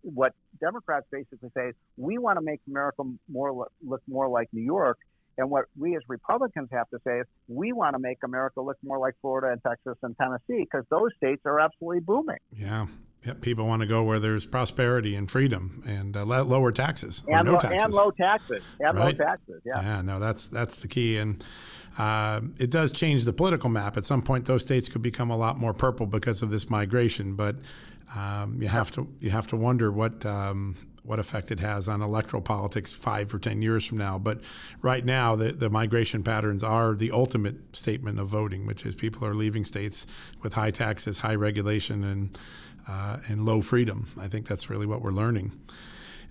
[0.02, 4.62] What Democrats basically say is we want to make America more look more like New
[4.62, 4.98] York,
[5.38, 8.76] and what we as Republicans have to say is we want to make America look
[8.84, 12.38] more like Florida and Texas and Tennessee because those states are absolutely booming.
[12.54, 12.86] Yeah.
[13.24, 17.46] Yeah, people want to go where there's prosperity and freedom and uh, lower taxes and,
[17.46, 17.82] no taxes.
[17.82, 19.18] and low taxes and right?
[19.18, 19.60] low taxes.
[19.66, 21.44] Yeah, yeah, no, that's that's the key, and
[21.98, 23.96] uh, it does change the political map.
[23.96, 27.34] At some point, those states could become a lot more purple because of this migration.
[27.34, 27.56] But
[28.14, 32.00] um, you have to you have to wonder what um, what effect it has on
[32.00, 34.16] electoral politics five or ten years from now.
[34.16, 34.40] But
[34.80, 39.26] right now, the, the migration patterns are the ultimate statement of voting, which is people
[39.26, 40.06] are leaving states
[40.40, 42.38] with high taxes, high regulation, and
[42.86, 44.06] uh, and low freedom.
[44.16, 45.50] I think that's really what we're learning.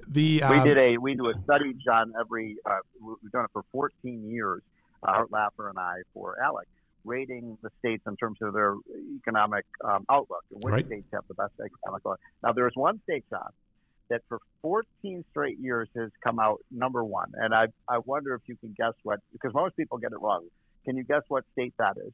[0.09, 2.13] The, we did a we do a study, John.
[2.17, 4.63] Every uh, we've done it for 14 years
[5.03, 6.65] Art Laffer and I for ALEC,
[7.05, 8.75] rating the states in terms of their
[9.17, 10.85] economic um, outlook and which right.
[10.85, 12.19] states have the best economic outlook.
[12.43, 13.49] Now, there's one state, John,
[14.09, 17.31] that for 14 straight years has come out number one.
[17.35, 20.45] And I, I wonder if you can guess what, because most people get it wrong.
[20.85, 22.13] Can you guess what state that is?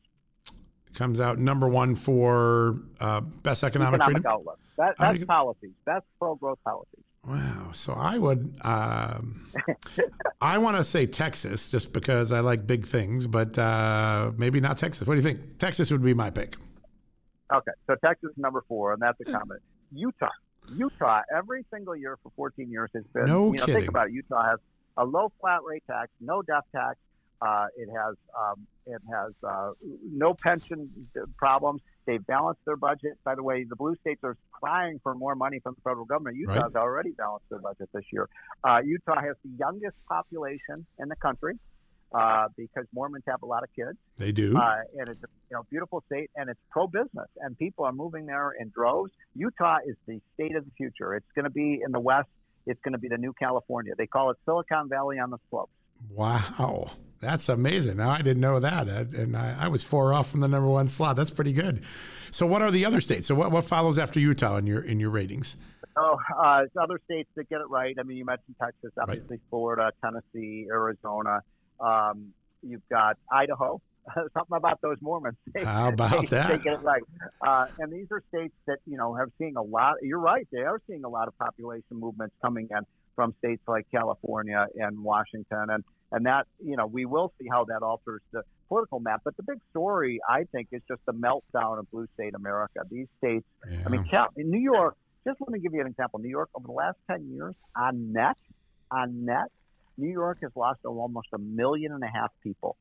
[0.96, 4.60] Comes out number one for uh, best economic, economic outlook.
[4.78, 5.72] That, that's policies.
[5.86, 7.04] That's pro growth policies.
[7.26, 7.72] Wow.
[7.72, 9.50] So I would, um,
[10.42, 14.78] I want to say Texas just because I like big things, but uh, maybe not
[14.78, 15.08] Texas.
[15.08, 15.58] What do you think?
[15.58, 16.56] Texas would be my pick.
[17.54, 17.72] Okay.
[17.88, 19.62] So Texas number four, and that's a comment.
[19.94, 20.28] Utah.
[20.76, 23.82] Utah, every single year for 14 years has been, no you know, kidding.
[23.82, 24.14] think about it.
[24.14, 24.60] Utah has
[24.98, 26.98] a low flat rate tax, no death tax.
[27.42, 29.72] Uh, it has um, it has uh,
[30.10, 30.90] no pension
[31.38, 31.82] problems.
[32.06, 33.18] They've balanced their budget.
[33.24, 36.38] By the way, the blue states are crying for more money from the federal government.
[36.38, 36.82] Utah's right.
[36.82, 38.28] already balanced their budget this year.
[38.64, 41.58] Uh, Utah has the youngest population in the country
[42.14, 43.98] uh, because Mormons have a lot of kids.
[44.18, 47.86] They do, uh, and it's a you know, beautiful state, and it's pro-business, and people
[47.86, 49.12] are moving there in droves.
[49.36, 51.16] Utah is the state of the future.
[51.16, 52.30] It's going to be in the West.
[52.66, 53.94] It's going to be the new California.
[53.98, 55.72] They call it Silicon Valley on the slopes.
[56.10, 56.92] Wow.
[57.24, 57.98] That's amazing.
[57.98, 60.88] Now I didn't know that, and I, I, was four off from the number one
[60.88, 61.16] slot.
[61.16, 61.84] That's pretty good.
[62.32, 63.28] So, what are the other states?
[63.28, 65.56] So, what, what follows after Utah in your in your ratings?
[65.96, 67.96] Oh, uh, other states that get it right.
[68.00, 69.40] I mean, you mentioned Texas, obviously right.
[69.50, 71.42] Florida, Tennessee, Arizona.
[71.80, 72.34] Um,
[72.64, 73.80] you've got Idaho.
[74.16, 75.38] Something about those Mormons.
[75.54, 76.50] They, How about they, that?
[76.50, 77.04] They get it right.
[77.42, 79.96] Uh, and these are states that you know have seen a lot.
[80.02, 80.48] You're right.
[80.52, 82.82] They are seeing a lot of population movements coming in
[83.16, 87.66] from states like California and Washington, and and that you know we will see how
[87.66, 89.22] that alters the political map.
[89.26, 92.82] But the big story, I think, is just the meltdown of blue state America.
[92.90, 93.80] These states, yeah.
[93.86, 94.06] I mean,
[94.38, 94.96] in New York.
[95.26, 96.20] Just let me give you an example.
[96.20, 98.36] New York, over the last ten years, on net,
[98.92, 99.48] on net,
[99.98, 102.76] New York has lost almost a million and a half people.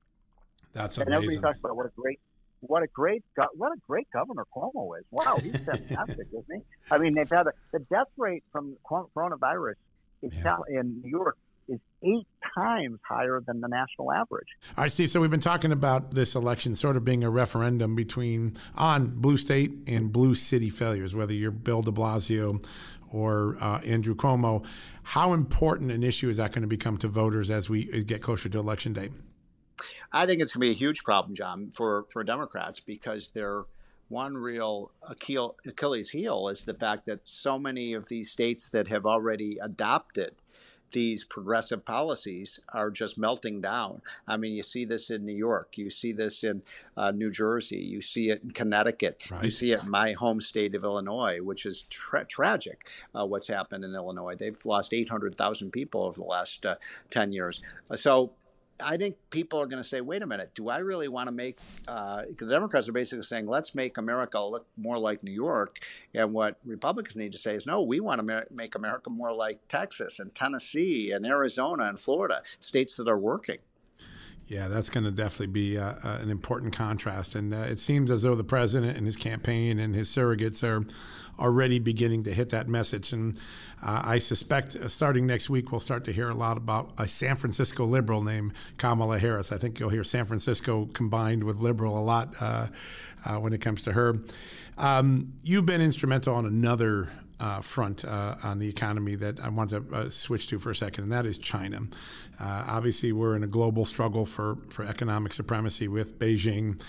[0.73, 1.07] That's amazing.
[1.07, 2.19] And everybody talks about what a great
[2.61, 3.23] what a great
[3.55, 5.05] what a great governor Cuomo is.
[5.13, 6.63] Wow, he's fantastic, isn't he?
[6.91, 9.75] I mean, they've had a, the death rate from coronavirus
[10.23, 10.57] yeah.
[10.69, 11.37] in New York
[11.69, 14.49] is eight times higher than the national average.
[14.77, 15.11] All right, Steve.
[15.11, 19.37] So we've been talking about this election sort of being a referendum between on blue
[19.37, 22.65] state and blue city failures, whether you're Bill De Blasio
[23.11, 24.65] or uh, Andrew Cuomo.
[25.05, 28.49] How important an issue is that going to become to voters as we get closer
[28.49, 29.11] to election day?
[30.13, 33.65] I think it's going to be a huge problem, John, for for Democrats because they're
[34.13, 39.07] one real Achilles heel is the fact that so many of these states that have
[39.07, 40.35] already adopted
[40.93, 44.03] these progressive policies are just melting down.
[44.27, 46.63] I mean, you see this in New York, you see this in
[46.97, 49.45] uh, New Jersey, you see it in Connecticut, right.
[49.45, 53.49] you see it in my home state of Illinois, which is tra- tragic uh, what's
[53.49, 54.35] happened in Illinois.
[54.37, 56.77] They've lost 800,000 people over the last uh,
[57.11, 57.61] 10 years.
[57.95, 58.33] So
[58.81, 61.33] I think people are going to say, wait a minute, do I really want to
[61.33, 65.81] make, uh, the Democrats are basically saying, let's make America look more like New York.
[66.15, 69.61] And what Republicans need to say is, no, we want to make America more like
[69.69, 73.59] Texas and Tennessee and Arizona and Florida, states that are working.
[74.49, 77.35] Yeah, that's going to definitely be uh, uh, an important contrast.
[77.35, 80.85] And uh, it seems as though the president and his campaign and his surrogates are
[81.39, 83.13] already beginning to hit that message.
[83.13, 83.37] And
[83.83, 87.09] uh, I suspect uh, starting next week, we'll start to hear a lot about a
[87.09, 89.53] San Francisco liberal named Kamala Harris.
[89.53, 92.69] I think you'll hear San Francisco combined with liberal a lot uh,
[93.25, 94.19] uh when it comes to her.
[94.79, 97.11] Um, you've been instrumental on another
[97.43, 100.77] uh, front uh, on the economy that I want to uh, switch to for a
[100.77, 101.81] second, and that is China.
[102.41, 106.81] Obviously, we're in a global struggle for, for economic supremacy with Beijing.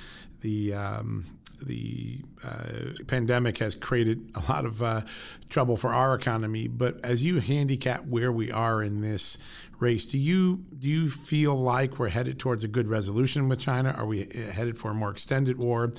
[0.41, 1.25] The um,
[1.61, 5.01] the uh, pandemic has created a lot of uh,
[5.49, 6.67] trouble for our economy.
[6.67, 9.37] But as you handicap where we are in this
[9.79, 13.91] race, do you do you feel like we're headed towards a good resolution with China?
[13.91, 15.93] Are we headed for a more extended war?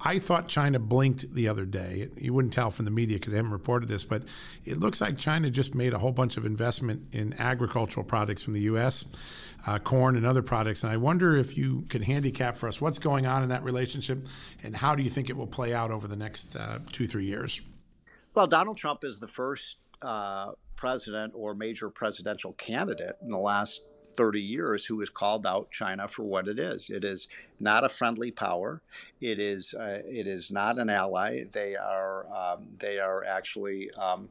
[0.00, 2.08] I thought China blinked the other day.
[2.16, 4.24] You wouldn't tell from the media because they haven't reported this, but
[4.64, 8.54] it looks like China just made a whole bunch of investment in agricultural products from
[8.54, 9.06] the U.S
[9.66, 10.82] uh, corn and other products.
[10.82, 14.26] And I wonder if you could handicap for us what's going on in that relationship
[14.62, 17.26] and how do you think it will play out over the next uh, two, three
[17.26, 17.60] years?
[18.34, 23.82] Well, Donald Trump is the first uh, president or major presidential candidate in the last
[24.16, 26.90] 30 years who has called out China for what it is.
[26.90, 27.28] It is
[27.60, 28.82] not a friendly power.
[29.20, 31.44] It is uh, it is not an ally.
[31.50, 34.28] They are um, they are actually um,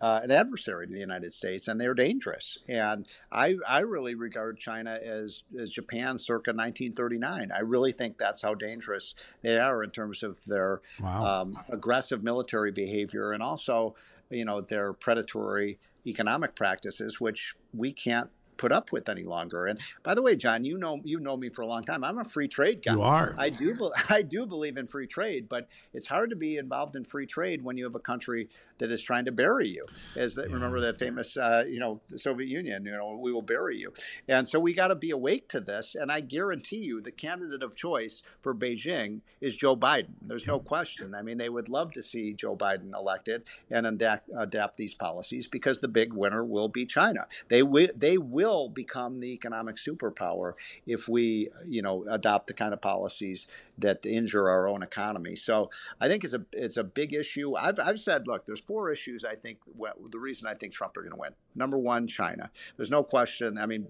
[0.00, 2.58] uh, an adversary to the United States, and they're dangerous.
[2.68, 7.52] And I I really regard China as as Japan circa 1939.
[7.52, 11.42] I really think that's how dangerous they are in terms of their wow.
[11.42, 13.94] um, aggressive military behavior and also
[14.30, 19.66] you know their predatory economic practices, which we can't put up with any longer.
[19.66, 22.04] And by the way, John, you know you know me for a long time.
[22.04, 22.92] I'm a free trade guy.
[22.92, 23.34] You are.
[23.38, 23.90] I do.
[24.08, 27.62] I do believe in free trade, but it's hard to be involved in free trade
[27.64, 29.86] when you have a country that is trying to bury you.
[30.16, 30.54] As the, yeah.
[30.54, 32.84] remember that famous, uh, you know, the Soviet Union.
[32.84, 33.92] You know, we will bury you.
[34.28, 35.94] And so we got to be awake to this.
[35.94, 40.14] And I guarantee you, the candidate of choice for Beijing is Joe Biden.
[40.22, 41.14] There's no question.
[41.14, 45.46] I mean, they would love to see Joe Biden elected and adapt, adapt these policies
[45.46, 47.26] because the big winner will be China.
[47.48, 47.88] They will.
[47.94, 50.54] They will become the economic superpower
[50.86, 55.34] if we, you know, adopt the kind of policies that injure our own economy.
[55.36, 57.56] So I think it's a it's a big issue.
[57.56, 59.24] I've, I've said, look, there's four issues.
[59.24, 61.32] I think well, the reason I think Trump are going to win.
[61.54, 62.50] Number one, China.
[62.76, 63.58] There's no question.
[63.58, 63.88] I mean,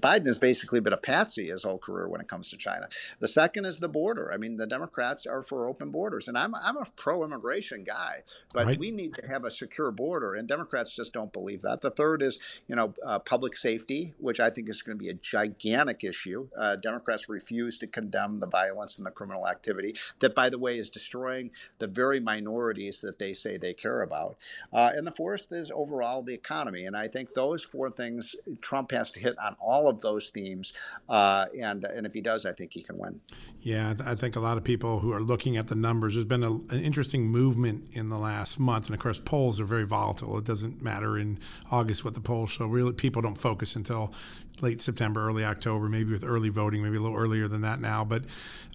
[0.00, 2.88] Biden has basically been a patsy his whole career when it comes to China.
[3.20, 4.30] The second is the border.
[4.32, 8.66] I mean, the Democrats are for open borders, and I'm I'm a pro-immigration guy, but
[8.66, 8.78] right.
[8.78, 11.80] we need to have a secure border, and Democrats just don't believe that.
[11.80, 12.38] The third is
[12.68, 16.48] you know uh, public safety, which I think is going to be a gigantic issue.
[16.58, 20.78] Uh, Democrats refuse to condemn the violence and the criminal activity that, by the way,
[20.78, 24.36] is destroying the very minorities that they say they care about.
[24.72, 26.84] Uh, and the fourth is overall the economy.
[26.84, 30.72] And I think those four things, Trump has to hit on all of those themes.
[31.08, 33.20] Uh, and, and if he does, I think he can win.
[33.60, 36.44] Yeah, I think a lot of people who are looking at the numbers, there's been
[36.44, 38.86] a, an interesting movement in the last month.
[38.86, 40.38] And of course, polls are very volatile.
[40.38, 41.38] It doesn't matter in
[41.70, 42.66] August what the polls show.
[42.66, 44.12] Really, people don't focus until
[44.60, 48.04] late September, early October, maybe with early voting, maybe a little earlier than that now.
[48.04, 48.24] But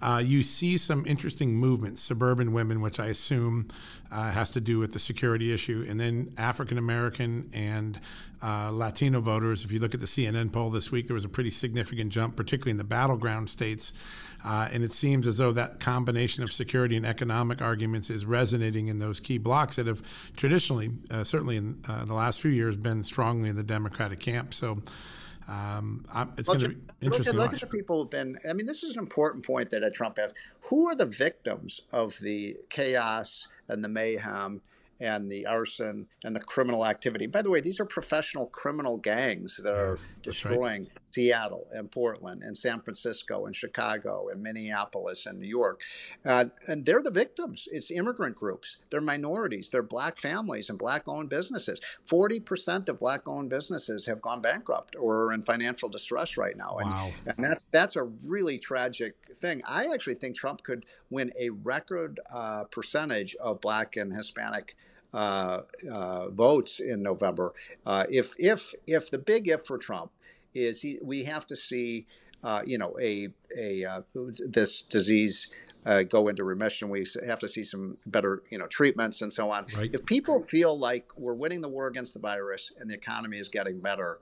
[0.02, 3.68] uh, you see some interesting movements, suburban women, which I assume
[4.10, 8.00] uh, has to do with the security issue, and then African American and
[8.42, 9.64] uh, Latino voters.
[9.64, 12.36] If you look at the CNN poll this week, there was a pretty significant jump,
[12.36, 13.92] particularly in the battleground states.
[14.42, 18.88] Uh, and it seems as though that combination of security and economic arguments is resonating
[18.88, 20.02] in those key blocks that have
[20.36, 24.54] traditionally, uh, certainly in uh, the last few years, been strongly in the Democratic camp.
[24.54, 24.82] So
[25.46, 26.04] um,
[26.38, 27.34] it's going to be interesting.
[27.36, 28.38] Look, at, look at the people who've been.
[28.48, 30.32] I mean, this is an important point that Trump has.
[30.62, 34.62] Who are the victims of the chaos and the mayhem
[35.00, 37.26] and the arson and the criminal activity.
[37.26, 40.90] By the way, these are professional criminal gangs that are destroying right.
[41.12, 45.80] Seattle and Portland and San Francisco and Chicago and Minneapolis and New York.
[46.24, 47.66] Uh, and they're the victims.
[47.72, 51.80] It's immigrant groups, they're minorities, they're black families and black owned businesses.
[52.08, 56.76] 40% of black owned businesses have gone bankrupt or are in financial distress right now.
[56.80, 57.10] Wow.
[57.26, 59.62] And, and that's, that's a really tragic thing.
[59.66, 64.76] I actually think Trump could win a record uh, percentage of black and Hispanic
[65.12, 67.52] uh, uh, votes in November.
[67.86, 70.12] Uh, if if if the big if for Trump
[70.54, 72.06] is he, we have to see,
[72.42, 75.50] uh, you know, a a uh, this disease.
[75.86, 76.90] Uh, go into remission.
[76.90, 79.64] We have to see some better, you know, treatments and so on.
[79.74, 79.88] Right.
[79.90, 83.48] If people feel like we're winning the war against the virus and the economy is
[83.48, 84.18] getting better,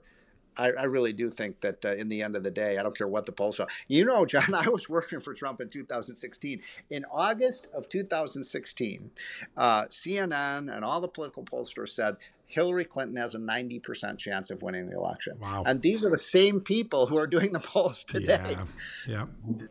[0.59, 2.95] I, I, really do think that uh, in the end of the day, I don't
[2.95, 3.67] care what the polls are.
[3.87, 6.61] You know, John, I was working for Trump in 2016.
[6.89, 9.11] In August of 2016,
[9.57, 14.61] uh, CNN and all the political pollsters said Hillary Clinton has a 90% chance of
[14.61, 15.37] winning the election.
[15.39, 15.63] Wow.
[15.65, 18.57] And these are the same people who are doing the polls today.
[19.07, 19.25] Yeah.
[19.47, 19.67] Yeah.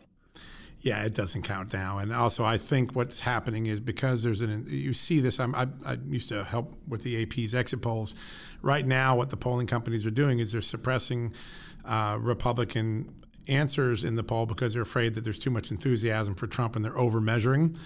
[0.81, 1.99] Yeah, it doesn't count now.
[1.99, 5.67] And also, I think what's happening is because there's an, you see this, I'm, I,
[5.85, 8.15] I used to help with the AP's exit polls.
[8.63, 11.33] Right now, what the polling companies are doing is they're suppressing
[11.85, 13.13] uh, Republican
[13.49, 16.85] answers in the poll because they're afraid that there's too much enthusiasm for Trump and
[16.85, 17.77] they're over measuring.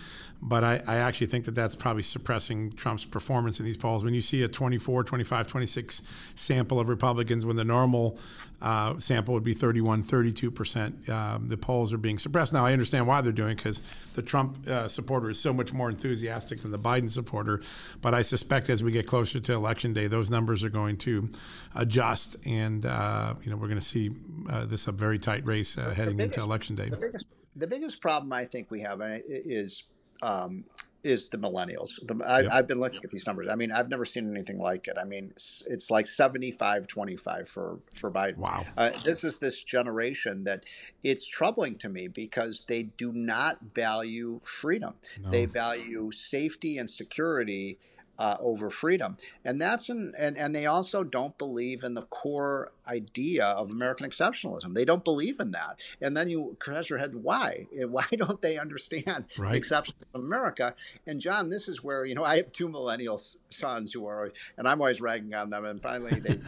[0.45, 4.03] But I, I, actually think that that's probably suppressing Trump's performance in these polls.
[4.03, 6.03] When you see a 24, 25, 26
[6.35, 8.19] sample of Republicans, when the normal
[8.63, 12.53] uh, sample would be 31, 32%, um, the polls are being suppressed.
[12.53, 13.83] Now, I understand why they're doing it because
[14.15, 17.61] the Trump uh, supporter is so much more enthusiastic than the Biden supporter.
[18.01, 21.29] But I suspect as we get closer to election day, those numbers are going to
[21.75, 22.37] adjust.
[22.47, 24.13] And, uh, you know, we're going to see
[24.49, 26.89] uh, this a very tight race uh, heading biggest, into election day.
[26.89, 29.85] The biggest, the biggest problem I think we have is
[30.23, 30.65] um,
[31.05, 31.99] is the millennials.
[32.07, 33.49] The, I, have been looking at these numbers.
[33.51, 34.97] I mean, I've never seen anything like it.
[35.01, 38.39] I mean, it's, it's like 75 25 for, for Biden.
[38.39, 38.65] Wow.
[38.77, 40.65] Uh, this is this generation that
[41.03, 44.95] it's troubling to me because they do not value freedom.
[45.21, 45.31] No.
[45.31, 47.79] They value safety and security
[48.19, 49.17] uh, over freedom.
[49.45, 54.09] And that's an, and, and they also don't believe in the core idea of American
[54.09, 54.75] exceptionalism.
[54.75, 55.81] They don't believe in that.
[56.01, 57.67] And then you scratch your head, why?
[57.73, 59.61] Why don't they understand right.
[59.61, 60.75] exceptionalism of America?
[61.07, 64.69] And John, this is where, you know, I have two millennial sons who are, and
[64.69, 65.65] I'm always ragging on them.
[65.65, 66.39] And finally they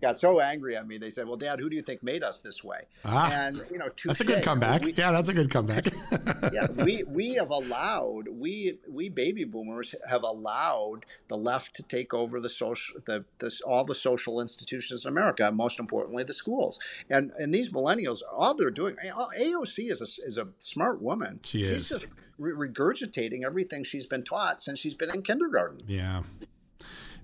[0.00, 0.98] got so angry at me.
[0.98, 2.82] They said, well, dad, who do you think made us this way?
[3.04, 4.06] Ah, and, you know, touche.
[4.06, 4.84] that's a good comeback.
[4.84, 5.86] We, yeah, that's a good comeback.
[6.52, 12.12] yeah, we, we have allowed, we, we baby boomers have allowed the left to take
[12.14, 16.78] over the social, the, the all the social institutions in America, most importantly, the schools.
[17.10, 21.40] And and these millennials, all they're doing, AOC is a, is a smart woman.
[21.44, 21.88] She she's is.
[21.88, 22.06] just
[22.38, 25.80] re- regurgitating everything she's been taught since she's been in kindergarten.
[25.86, 26.22] Yeah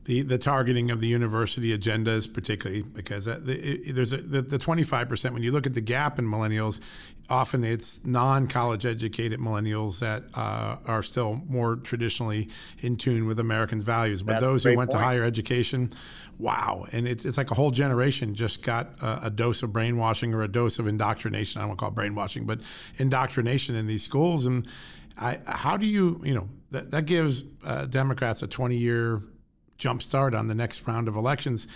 [0.09, 4.59] the, the targeting of the university agendas, particularly because the, it, there's a, the, the
[4.59, 6.81] 25%, when you look at the gap in millennials,
[7.29, 12.49] often it's non college educated millennials that uh, are still more traditionally
[12.79, 14.23] in tune with Americans' values.
[14.23, 14.99] But That's those who went point.
[14.99, 15.93] to higher education,
[16.39, 16.87] wow.
[16.91, 20.43] And it's, it's like a whole generation just got a, a, dose of brainwashing or
[20.43, 21.61] a dose of indoctrination.
[21.61, 22.61] I don't want to call it brainwashing, but
[22.97, 24.47] indoctrination in these schools.
[24.47, 24.67] And
[25.19, 29.23] I, how do you, you know, that, that gives uh, Democrats a 20 year
[29.79, 31.67] jumpstart on the next round of elections.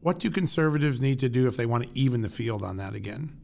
[0.00, 2.94] What do conservatives need to do if they want to even the field on that
[2.94, 3.40] again?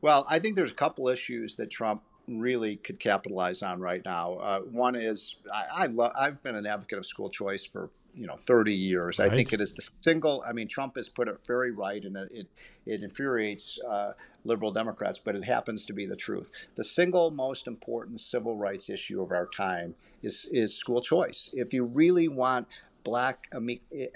[0.00, 4.34] Well, I think there's a couple issues that Trump really could capitalize on right now.
[4.34, 6.12] Uh, one is I, I love.
[6.18, 9.18] I've been an advocate of school choice for you know 30 years.
[9.18, 9.30] Right.
[9.30, 10.42] I think it is the single.
[10.46, 12.46] I mean, Trump has put it very right, and it it,
[12.86, 14.12] it infuriates uh,
[14.44, 16.68] liberal Democrats, but it happens to be the truth.
[16.76, 21.52] The single most important civil rights issue of our time is is school choice.
[21.54, 22.68] If you really want
[23.04, 23.48] black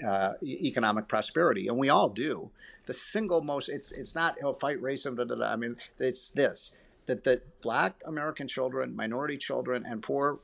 [0.05, 2.51] uh, economic prosperity, and we all do.
[2.85, 5.17] The single most it's it's not oh, fight racism.
[5.17, 5.51] Da, da, da.
[5.51, 6.75] I mean, it's this
[7.07, 10.39] that that black American children, minority children, and poor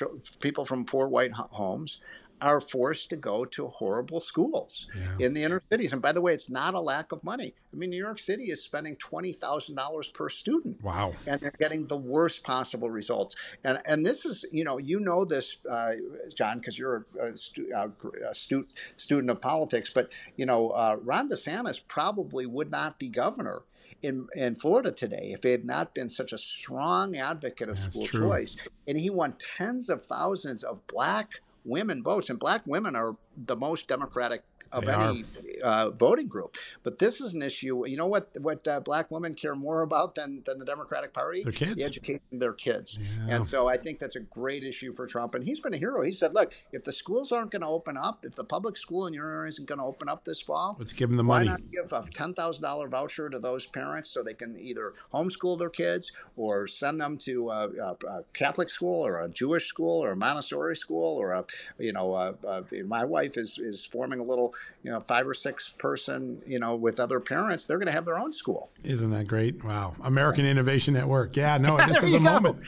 [0.00, 0.06] uh,
[0.40, 2.00] people from poor white homes
[2.40, 5.26] are forced to go to horrible schools yeah.
[5.26, 5.92] in the inner cities.
[5.92, 7.54] And by the way, it's not a lack of money.
[7.72, 10.82] I mean, New York City is spending twenty thousand dollars per student.
[10.82, 11.14] Wow!
[11.26, 13.36] And they're getting the worst possible results.
[13.64, 15.92] And and this is you know you know this, uh,
[16.34, 18.66] John, because you're a, stu- a stu-
[18.96, 19.90] student of politics.
[19.90, 23.62] But you know, uh, Ron DeSantis probably would not be governor
[24.02, 27.94] in, in Florida today if he had not been such a strong advocate of That's
[27.94, 28.28] school true.
[28.28, 28.56] choice.
[28.86, 33.56] And he won tens of thousands of black women votes, and black women are the
[33.56, 34.42] most democratic
[34.72, 35.24] of They any
[35.62, 36.56] uh, voting group.
[36.82, 37.86] But this is an issue.
[37.86, 38.30] You know what?
[38.40, 41.42] What uh, black women care more about than than the Democratic Party?
[41.42, 41.76] Their kids.
[41.76, 42.98] The education of their kids.
[43.00, 43.36] Yeah.
[43.36, 45.34] And so I think that's a great issue for Trump.
[45.34, 46.02] And he's been a hero.
[46.02, 49.06] He said, "Look, if the schools aren't going to open up, if the public school
[49.06, 51.44] in your area isn't going to open up this fall, Let's give them the why
[51.44, 51.48] money.
[51.48, 55.58] not give a ten thousand dollar voucher to those parents so they can either homeschool
[55.58, 60.02] their kids or send them to a, a, a Catholic school or a Jewish school
[60.02, 61.44] or a Montessori school or a
[61.78, 65.34] you know a, a, my wife is is forming a little you know, five or
[65.34, 68.70] six person, you know, with other parents, they're going to have their own school.
[68.82, 69.62] Isn't that great?
[69.62, 69.94] Wow.
[70.02, 71.36] American Innovation Network.
[71.36, 72.60] Yeah, no, this is a moment.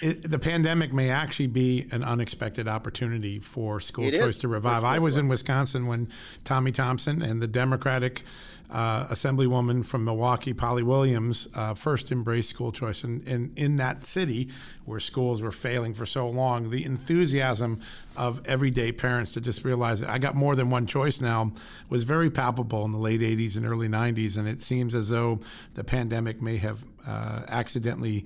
[0.00, 4.38] It, the pandemic may actually be an unexpected opportunity for school It choice is.
[4.38, 4.82] to revive.
[4.82, 6.08] I was in Wisconsin when
[6.42, 8.24] Tommy Thompson and the Democratic
[8.70, 13.04] uh, Assemblywoman from Milwaukee, Polly Williams, uh, first embraced school choice.
[13.04, 14.48] And, and in that city
[14.84, 17.80] where schools were failing for so long, the enthusiasm
[18.16, 21.52] of everyday parents to just realize I got more than one choice now
[21.88, 24.36] was very palpable in the late 80s and early 90s.
[24.36, 25.40] And it seems as though
[25.74, 28.24] the pandemic may have uh, accidentally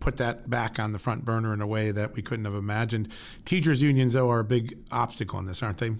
[0.00, 3.08] put that back on the front burner in a way that we couldn't have imagined.
[3.44, 5.90] Teachers' unions, though, are a big obstacle in this, aren't they?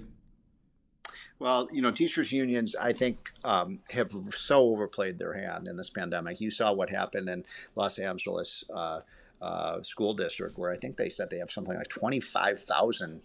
[1.41, 5.89] Well, you know, teachers' unions, I think, um, have so overplayed their hand in this
[5.89, 6.41] pandemic.
[6.41, 9.01] You saw what happened in Los Angeles uh,
[9.41, 13.23] uh, school district, where I think they said they have something like 25,000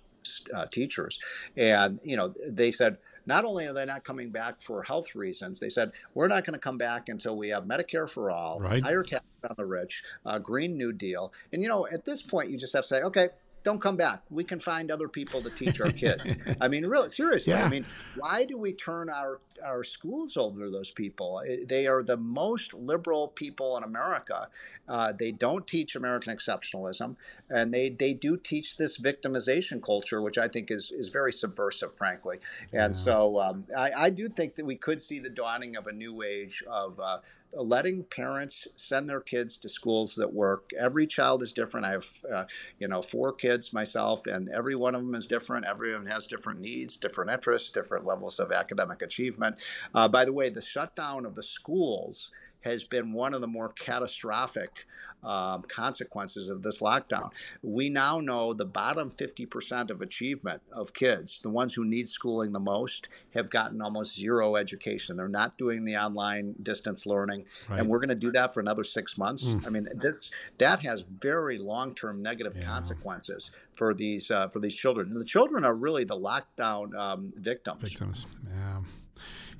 [0.53, 1.19] uh, teachers.
[1.57, 5.59] And, you know, they said, not only are they not coming back for health reasons,
[5.59, 8.81] they said, we're not going to come back until we have Medicare for all, right.
[8.81, 11.33] higher tax on the rich, uh, Green New Deal.
[11.51, 13.29] And, you know, at this point, you just have to say, okay,
[13.65, 14.21] don't come back.
[14.29, 16.23] We can find other people to teach our kids.
[16.61, 17.51] I mean, really, seriously.
[17.51, 17.65] Yeah.
[17.65, 17.83] I mean,
[18.15, 21.41] why do we turn our our schools over to those people?
[21.67, 24.49] They are the most liberal people in America.
[24.87, 27.15] Uh, they don't teach American exceptionalism,
[27.49, 31.97] and they they do teach this victimization culture, which I think is is very subversive,
[31.97, 32.37] frankly.
[32.71, 33.01] And Yeah.
[33.07, 36.21] so um, I, I do think that we could see the dawning of a new
[36.21, 36.99] age of.
[36.99, 37.17] Uh,
[37.55, 40.71] letting parents send their kids to schools that work.
[40.77, 41.85] Every child is different.
[41.85, 42.45] I have, uh,
[42.79, 45.65] you know, four kids myself, and every one of them is different.
[45.65, 49.57] Everyone has different needs, different interests, different levels of academic achievement.
[49.93, 52.31] Uh, by the way, the shutdown of the schools
[52.65, 54.85] has been one of the more catastrophic
[55.23, 57.31] um, consequences of this lockdown.
[57.63, 62.51] We now know the bottom 50% of achievement of kids, the ones who need schooling
[62.51, 65.17] the most, have gotten almost zero education.
[65.17, 67.79] They're not doing the online distance learning, Right.
[67.79, 69.43] and we're going to do that for another six months.
[69.43, 69.65] Mm.
[69.65, 72.65] I mean, this that has very long-term negative Yeah.
[72.65, 75.11] consequences for these uh, for these children.
[75.11, 77.81] And the children are really the lockdown um, victims.
[77.81, 78.27] Victims.
[78.47, 78.81] Yeah.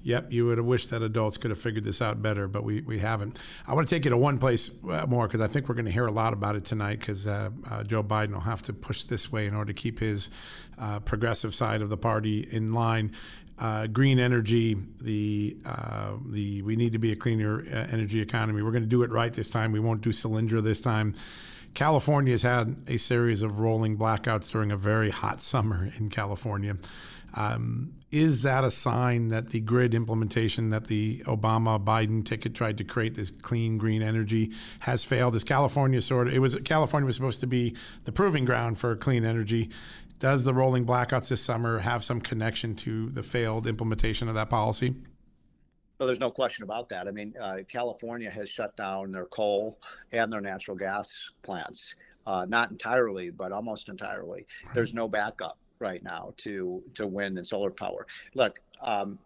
[0.05, 2.81] Yep, you would have wished that adults could have figured this out better, but we,
[2.81, 3.37] we haven't.
[3.65, 5.87] I want to take you to one place uh, more because I think we're going
[5.87, 8.73] to hear a lot about it tonight because uh, uh, Joe Biden will have to
[8.73, 10.29] push this way in order to keep his
[10.77, 13.13] uh, progressive side of the party in line.
[13.57, 18.61] Uh, green energy, the uh, the we need to be a cleaner uh, energy economy.
[18.61, 19.71] We're going to do it right this time.
[19.71, 21.15] We won't do Solyndra this time.
[21.75, 26.77] California has had a series of rolling blackouts during a very hot summer in California.
[27.33, 32.77] Um, is that a sign that the grid implementation that the Obama Biden ticket tried
[32.77, 35.35] to create this clean green energy has failed?
[35.35, 38.95] Is California sort of it was California was supposed to be the proving ground for
[38.95, 39.69] clean energy?
[40.17, 44.49] Does the rolling blackouts this summer have some connection to the failed implementation of that
[44.49, 44.95] policy?
[45.97, 47.07] Well, there's no question about that.
[47.07, 49.79] I mean, uh, California has shut down their coal
[50.11, 51.95] and their natural gas plants.
[52.27, 54.45] Uh, not entirely, but almost entirely.
[54.73, 58.07] There's no backup right now to to wind and solar power.
[58.33, 59.19] Look, um,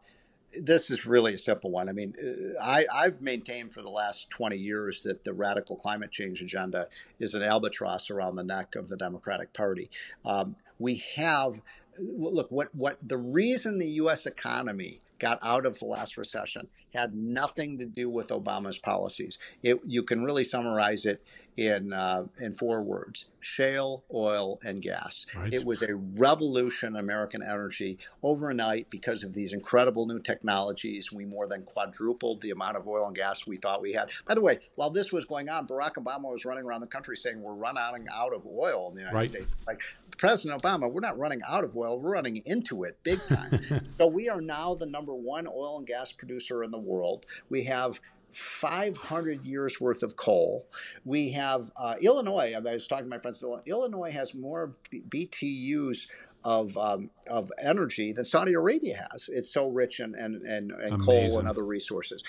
[0.61, 1.89] this is really a simple one.
[1.89, 6.11] I mean, uh, I, I've maintained for the last 20 years that the radical climate
[6.11, 6.87] change agenda
[7.19, 9.89] is an albatross around the neck of the Democratic Party.
[10.25, 11.61] Um, we have
[11.99, 14.25] look what what the reason the U.S.
[14.25, 19.37] economy got out of the last recession had nothing to do with Obama's policies.
[19.61, 21.21] It, you can really summarize it
[21.57, 25.25] in uh, in four words: shale, oil, and gas.
[25.35, 25.53] Right.
[25.53, 31.11] It was a revolution in American energy overnight because of these incredible new technologies.
[31.11, 34.09] We more than quadrupled the amount of oil and gas we thought we had.
[34.25, 37.15] By the way, while this was going on, Barack Obama was running around the country
[37.15, 39.29] saying we're running out of oil in the United Right.
[39.29, 39.55] States.
[39.67, 39.81] Like
[40.17, 43.85] President Obama, we're not running out of oil, we're running into it big time.
[43.97, 47.25] so we are now the number one oil and gas producer in the world.
[47.49, 47.99] We have
[48.31, 50.67] 500 years worth of coal.
[51.03, 52.53] We have uh, Illinois.
[52.55, 53.43] I was talking to my friends.
[53.65, 56.07] Illinois has more BTUs
[56.43, 59.29] of um, of energy than Saudi Arabia has.
[59.31, 62.23] It's so rich in and and, and coal and other resources.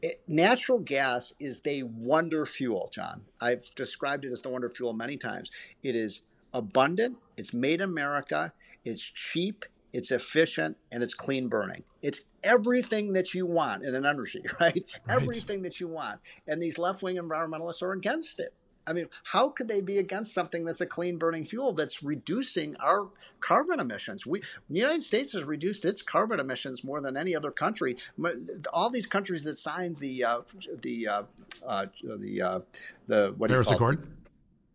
[0.00, 3.22] It, natural gas is the wonder fuel, John.
[3.40, 5.50] I've described it as the wonder fuel many times.
[5.82, 6.22] It is
[6.52, 7.18] abundant.
[7.36, 8.52] It's made in America.
[8.84, 9.64] It's cheap.
[9.92, 11.84] It's efficient and it's clean burning.
[12.00, 14.74] It's everything that you want in an energy, right?
[14.74, 14.84] Right.
[15.08, 16.20] Everything that you want.
[16.48, 18.54] And these left wing environmentalists are against it.
[18.84, 22.74] I mean, how could they be against something that's a clean burning fuel that's reducing
[22.76, 24.26] our carbon emissions?
[24.26, 27.96] We, the United States has reduced its carbon emissions more than any other country.
[28.72, 30.40] All these countries that signed the uh,
[30.80, 31.22] the uh,
[31.64, 32.60] uh, the uh,
[33.06, 33.70] the what Paris?
[33.70, 34.08] Accord,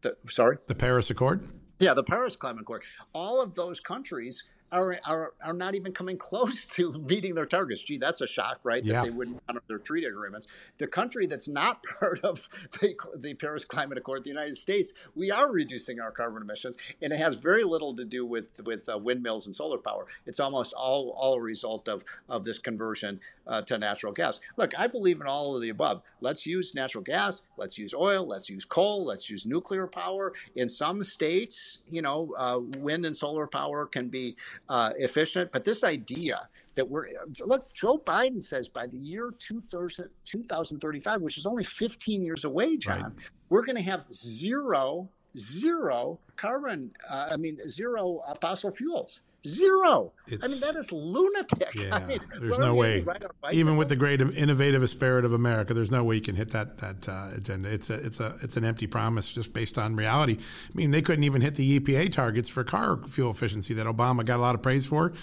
[0.02, 0.58] The, sorry.
[0.68, 1.46] the Paris Accord.
[1.80, 2.84] Yeah, the Paris Climate Accord.
[3.12, 7.82] All of those countries are, are are not even coming close to meeting their targets.
[7.82, 8.84] Gee, that's a shock, right?
[8.84, 8.94] Yeah.
[8.94, 10.48] That they wouldn't honor their treaty agreements.
[10.78, 12.48] The country that's not part of
[12.80, 17.14] the, the Paris Climate Accord, the United States, we are reducing our carbon emissions, and
[17.14, 20.06] it has very little to do with with uh, windmills and solar power.
[20.26, 24.40] It's almost all all a result of of this conversion uh, to natural gas.
[24.58, 26.02] Look, I believe in all of the above.
[26.22, 27.44] Let's use natural gas.
[27.58, 28.26] Let's use oil.
[28.26, 29.06] Let's use coal.
[29.06, 30.34] Let's use nuclear power.
[30.56, 34.36] In some states, you know, uh, wind and solar power can be
[34.70, 35.52] uh, efficient.
[35.52, 37.08] But this idea that we're
[37.46, 42.78] look, Joe Biden says by the year 2000, 2035, which is only 15 years away,
[42.78, 43.12] John, right.
[43.50, 46.92] we're going to have zero, zero carbon.
[47.10, 49.22] Uh, I mean, zero uh, fossil fuels.
[49.46, 50.12] Zero.
[50.28, 51.70] It's, I mean, that is lunatic.
[51.76, 53.06] Yeah, I mean, there's no way.
[53.52, 56.80] Even with the great innovative spirit of America, there's no way you can hit that
[56.80, 57.70] that uh, agenda.
[57.70, 60.38] It's a it's a it's an empty promise just based on reality.
[60.40, 64.26] I mean, they couldn't even hit the EPA targets for car fuel efficiency that Obama
[64.26, 65.14] got a lot of praise for.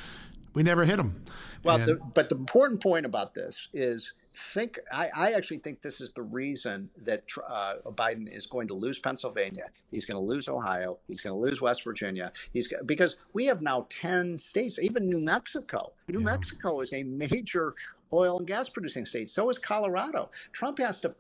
[0.55, 1.25] We never hit them.
[1.65, 5.81] Well, and, the, but the important point about this is think I, I, actually think
[5.81, 9.67] this is the reason that uh, Biden is going to lose Pennsylvania.
[9.91, 10.99] He's going to lose Ohio.
[11.07, 12.33] He's going to lose West Virginia.
[12.53, 15.93] He's because we have now ten states, even New Mexico.
[16.09, 16.27] New yeah.
[16.27, 17.75] Mexico is a major
[18.13, 19.29] oil and gas producing state.
[19.29, 20.31] So is Colorado.
[20.53, 21.15] Trump has to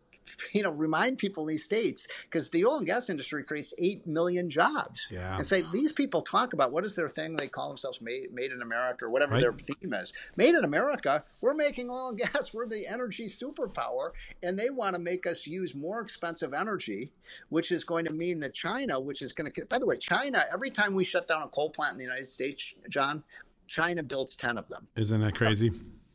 [0.53, 4.07] you know, remind people in these states because the oil and gas industry creates eight
[4.07, 5.07] million jobs.
[5.11, 5.37] Yeah.
[5.37, 7.37] And say these people talk about what is their thing?
[7.37, 9.41] They call themselves made, made in America or whatever right.
[9.41, 10.12] their theme is.
[10.37, 11.25] Made in America.
[11.41, 12.53] We're making oil and gas.
[12.53, 14.11] We're the energy superpower,
[14.43, 17.11] and they want to make us use more expensive energy,
[17.49, 19.64] which is going to mean that China, which is going to.
[19.66, 20.45] By the way, China.
[20.53, 23.22] Every time we shut down a coal plant in the United States, John,
[23.66, 24.87] China builds ten of them.
[24.97, 25.72] Isn't that crazy?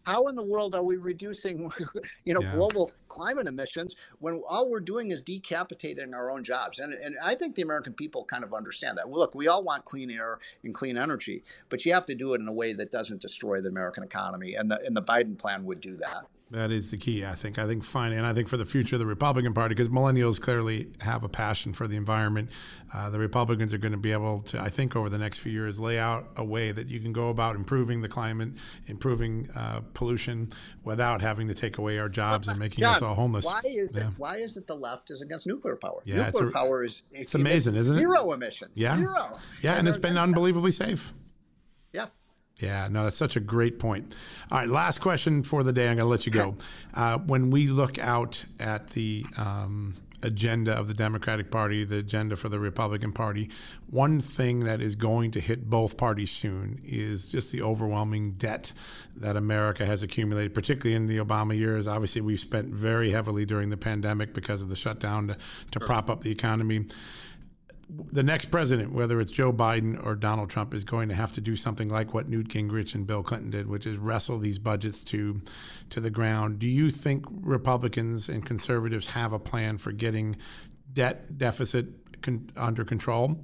[0.09, 1.71] How in the world are we reducing
[2.25, 2.53] you know yeah.
[2.53, 6.79] global climate emissions when all we're doing is decapitating our own jobs?
[6.79, 9.09] And, and i think the american people kind of understand that.
[9.09, 12.41] Look we all want clean air and clean energy but you have to do it
[12.41, 15.65] in a way that doesn't destroy the american economy and the and the biden plan
[15.65, 17.59] would do that that is the key, I think.
[17.59, 20.41] I think fine, and I think for the future of the Republican Party, because millennials
[20.41, 22.49] clearly have a passion for the environment.
[22.91, 25.51] Uh, the Republicans are going to be able to, I think, over the next few
[25.51, 28.49] years, lay out a way that you can go about improving the climate,
[28.87, 30.49] improving uh, pollution,
[30.83, 33.45] without having to take away our jobs and making John, us all homeless.
[33.45, 34.07] Why is yeah.
[34.07, 34.13] it?
[34.17, 36.01] Why is it the left is against nuclear power?
[36.03, 37.99] Yeah, nuclear a, power is it's amazing, isn't it?
[37.99, 38.75] Zero emissions.
[38.75, 39.39] Yeah, zero.
[39.61, 41.13] Yeah, and, and it's been unbelievably safe.
[41.93, 42.07] Yeah.
[42.59, 44.13] Yeah, no, that's such a great point.
[44.51, 45.87] All right, last question for the day.
[45.87, 46.57] I'm going to let you go.
[46.93, 52.35] Uh, when we look out at the um, agenda of the Democratic Party, the agenda
[52.35, 53.49] for the Republican Party,
[53.89, 58.73] one thing that is going to hit both parties soon is just the overwhelming debt
[59.15, 61.87] that America has accumulated, particularly in the Obama years.
[61.87, 65.37] Obviously, we've spent very heavily during the pandemic because of the shutdown to,
[65.71, 66.85] to prop up the economy
[67.89, 71.41] the next president, whether it's Joe Biden or Donald Trump, is going to have to
[71.41, 75.03] do something like what Newt Gingrich and Bill Clinton did, which is wrestle these budgets
[75.05, 75.41] to
[75.89, 76.59] to the ground.
[76.59, 80.37] Do you think Republicans and conservatives have a plan for getting
[80.93, 83.43] debt deficit con- under control?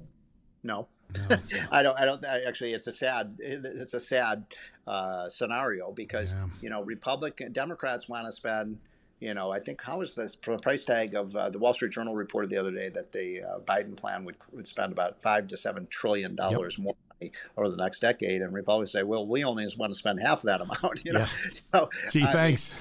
[0.64, 0.88] No.
[1.30, 1.38] No.
[1.72, 2.00] I don't.
[2.00, 2.24] I don't.
[2.26, 3.38] Actually, it's a sad.
[3.40, 4.46] It's a sad
[4.86, 6.46] uh, scenario because yeah.
[6.62, 8.78] you know Republican Democrats want to spend
[9.20, 12.16] you know, I think how is this price tag of uh, the Wall Street Journal
[12.16, 15.58] reported the other day that the uh, Biden plan would, would spend about five to
[15.58, 16.86] seven trillion dollars yep.
[16.86, 20.20] more money over the next decade, and Republicans say, well, we only want to spend
[20.20, 21.06] half that amount.
[21.06, 21.28] You know, yeah.
[21.74, 22.74] so, gee, I thanks.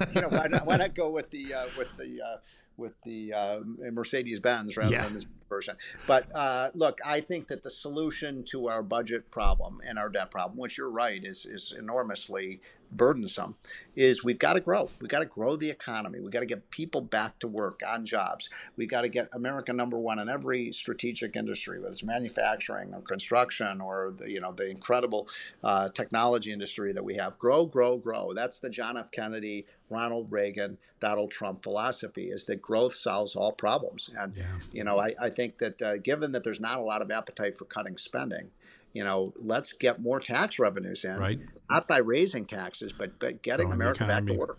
[0.00, 2.36] Mean, you know, why not, why not go with the uh, with the uh,
[2.76, 3.60] with the uh,
[3.90, 5.04] Mercedes Benz rather yeah.
[5.04, 5.76] than this version.
[6.06, 10.30] But uh, look, I think that the solution to our budget problem and our debt
[10.30, 13.56] problem, which you're right is is enormously burdensome,
[13.94, 14.90] is we've got to grow.
[15.00, 16.20] We've got to grow the economy.
[16.20, 18.48] We've got to get people back to work on jobs.
[18.76, 23.00] We've got to get America number one in every strategic industry, whether it's manufacturing or
[23.00, 25.28] construction or the, you know the incredible
[25.62, 27.38] uh, technology industry that we have.
[27.38, 28.32] Grow, grow, grow.
[28.34, 29.10] That's the John F.
[29.10, 34.10] Kennedy, Ronald Reagan, Donald Trump philosophy: is that growth solves all problems.
[34.16, 34.44] And yeah.
[34.72, 37.56] you know, I, I think that uh, given that there's not a lot of appetite
[37.56, 38.50] for cutting spending,
[38.92, 41.38] you know, let's get more tax revenues in, right.
[41.70, 44.58] not by raising taxes, but, but getting America back to work.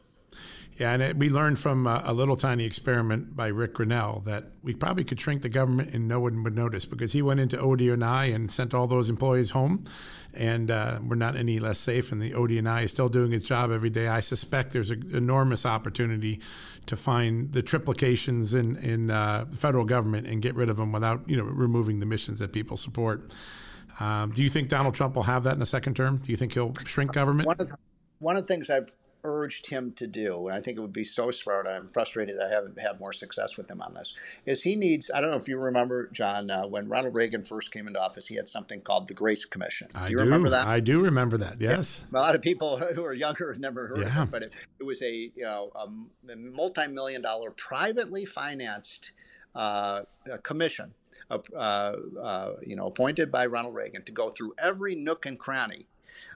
[0.78, 4.46] Yeah, and it, we learned from a, a, little tiny experiment by Rick Grinnell that
[4.64, 7.58] we probably could shrink the government and no one would notice because he went into
[7.58, 9.84] ODNI and sent all those employees home,
[10.34, 12.14] and uh, we're not any less safe.
[12.14, 14.08] And the ODNI is still doing its job every day.
[14.08, 16.40] I suspect there's an enormous opportunity
[16.90, 20.92] to find the triplications in in uh, the federal government and get rid of them
[20.92, 23.32] without you know removing the missions that people support.
[24.00, 26.18] Um, do you think Donald Trump will have that in a second term?
[26.18, 27.46] Do you think he'll shrink government?
[27.46, 27.78] One of the,
[28.18, 28.92] one of the things I've
[29.24, 31.68] urged him to do, and I think it would be so smart.
[31.68, 34.16] I'm frustrated that I haven't had more success with him on this.
[34.46, 35.12] Is he needs?
[35.14, 38.28] I don't know if you remember, John, uh, when Ronald Reagan first came into office,
[38.28, 39.88] he had something called the Grace Commission.
[39.94, 40.24] Do you do.
[40.24, 40.68] remember that?
[40.68, 41.60] I do remember that.
[41.60, 42.06] Yes.
[42.12, 42.20] Yeah.
[42.20, 44.22] A lot of people who are younger have never heard yeah.
[44.22, 49.12] of it, but it, it was a you know a multi-million dollar privately financed
[49.56, 50.02] uh,
[50.44, 50.94] commission,
[51.30, 55.88] uh, uh, you know, appointed by Ronald Reagan to go through every nook and cranny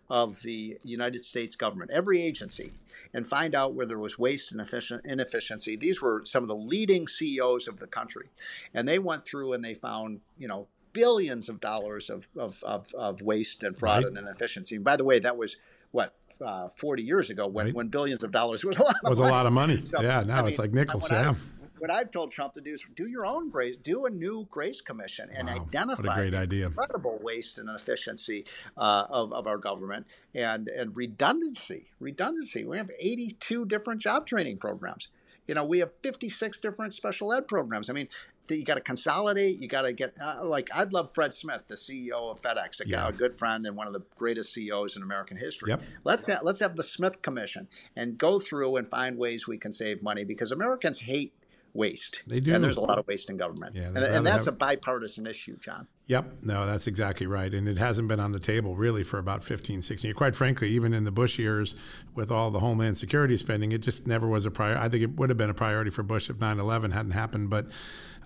[0.10, 2.74] of the United States government, every agency,
[3.14, 4.62] and find out where there was waste and
[5.06, 5.76] inefficiency.
[5.76, 8.30] These were some of the leading CEOs of the country,
[8.74, 12.94] and they went through and they found, you know, billions of dollars of of, of,
[12.94, 14.08] of waste and fraud right.
[14.08, 14.76] and inefficiency.
[14.76, 15.56] And by the way, that was
[15.92, 17.76] what uh, 40 years ago when, right.
[17.76, 19.30] when billions of dollars was a lot of was money.
[19.30, 19.84] a lot of money.
[19.86, 21.10] So, yeah, now I it's mean, like nickels.
[21.10, 21.32] Yeah.
[21.32, 21.36] I,
[21.84, 24.80] what I've told Trump to do is do your own grace, do a new grace
[24.80, 26.68] commission and wow, identify what a great idea.
[26.68, 28.46] incredible waste and inefficiency
[28.78, 31.88] uh, of, of our government and, and redundancy.
[32.00, 32.64] Redundancy.
[32.64, 35.10] We have 82 different job training programs.
[35.46, 37.90] You know, we have 56 different special ed programs.
[37.90, 38.08] I mean,
[38.50, 39.60] you got to consolidate.
[39.60, 42.88] You got to get uh, like I'd love Fred Smith, the CEO of FedEx, a,
[42.88, 43.10] yeah.
[43.10, 45.72] a, good friend and one of the greatest CEOs in American history.
[45.72, 45.82] Yep.
[46.06, 47.68] Let's ha- let's have the Smith Commission
[47.98, 51.34] and go through and find ways we can save money because Americans hate
[51.74, 52.22] waste.
[52.28, 52.54] They do.
[52.54, 53.76] And there's a lot of waste in government.
[53.76, 54.48] Yeah, and, and that's have...
[54.48, 55.88] a bipartisan issue, John.
[56.06, 56.44] Yep.
[56.44, 57.54] No, that's exactly right.
[57.54, 60.18] And it hasn't been on the table really for about 15, 16 years.
[60.18, 61.76] Quite frankly, even in the Bush years
[62.14, 64.82] with all the Homeland Security spending, it just never was a priority.
[64.82, 67.50] I think it would have been a priority for Bush if 9 11 hadn't happened.
[67.50, 67.68] But,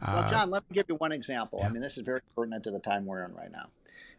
[0.02, 1.60] uh, well, John, let me give you one example.
[1.62, 1.68] Yeah.
[1.68, 3.70] I mean, this is very pertinent to the time we're in right now.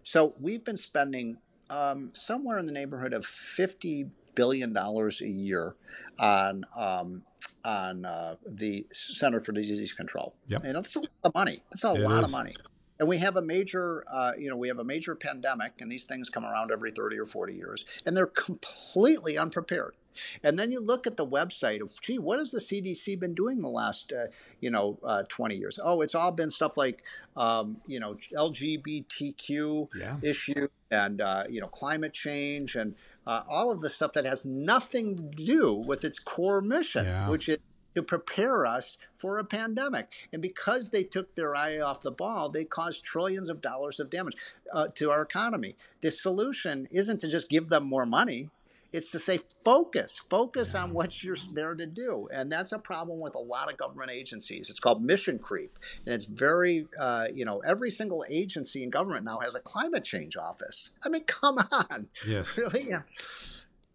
[0.03, 1.37] So we've been spending
[1.71, 5.75] um, somewhere in the neighborhood of 50 billion dollars a year
[6.19, 7.25] on um,
[7.65, 10.35] on uh, the Center for Disease Control.
[10.47, 10.63] Yep.
[10.63, 11.61] You know, that's a lot of money.
[11.71, 12.25] That's a it lot is.
[12.25, 12.55] of money.
[13.01, 16.05] And we have a major, uh, you know, we have a major pandemic, and these
[16.05, 19.95] things come around every 30 or 40 years, and they're completely unprepared.
[20.43, 23.61] And then you look at the website of, gee, what has the CDC been doing
[23.61, 24.27] the last, uh,
[24.61, 25.79] you know, uh, 20 years?
[25.83, 27.03] Oh, it's all been stuff like,
[27.37, 30.17] um, you know, LGBTQ yeah.
[30.23, 32.95] issue and, uh, you know, climate change and
[33.27, 37.29] uh, all of the stuff that has nothing to do with its core mission, yeah.
[37.29, 37.59] which is
[37.99, 40.29] to prepare us for a pandemic.
[40.33, 44.09] And because they took their eye off the ball, they caused trillions of dollars of
[44.09, 44.37] damage
[44.73, 45.75] uh, to our economy.
[46.01, 48.51] The solution isn't to just give them more money.
[48.93, 50.85] It's to say focus, focus yeah.
[50.85, 54.11] on what you're there to do, and that's a problem with a lot of government
[54.11, 54.71] agencies.
[54.71, 59.25] It's called mission creep, and it's very, uh, you know, every single agency in government
[59.25, 60.91] now has a climate change office.
[61.03, 62.89] I mean, come on, yes, really.
[62.89, 63.03] Yeah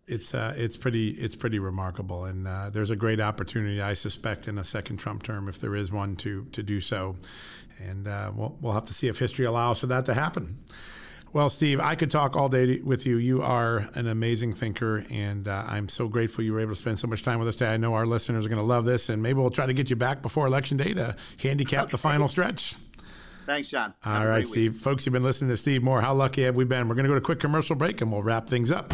[0.07, 4.47] it's uh, it's pretty it's pretty remarkable, and uh, there's a great opportunity, I suspect,
[4.47, 7.15] in a second Trump term, if there is one, to to do so,
[7.79, 10.59] and uh, we'll we'll have to see if history allows for that to happen.
[11.33, 13.17] Well, Steve, I could talk all day with you.
[13.17, 16.99] You are an amazing thinker, and uh, I'm so grateful you were able to spend
[16.99, 17.73] so much time with us today.
[17.73, 19.89] I know our listeners are going to love this, and maybe we'll try to get
[19.89, 21.91] you back before Election Day to handicap okay.
[21.91, 22.75] the final stretch.
[23.47, 23.95] Thanks, John.
[24.05, 24.73] All right, Steve.
[24.73, 24.81] Week.
[24.81, 26.01] Folks, you've been listening to Steve Moore.
[26.01, 26.87] How lucky have we been?
[26.87, 28.93] We're going to go to a quick commercial break, and we'll wrap things up.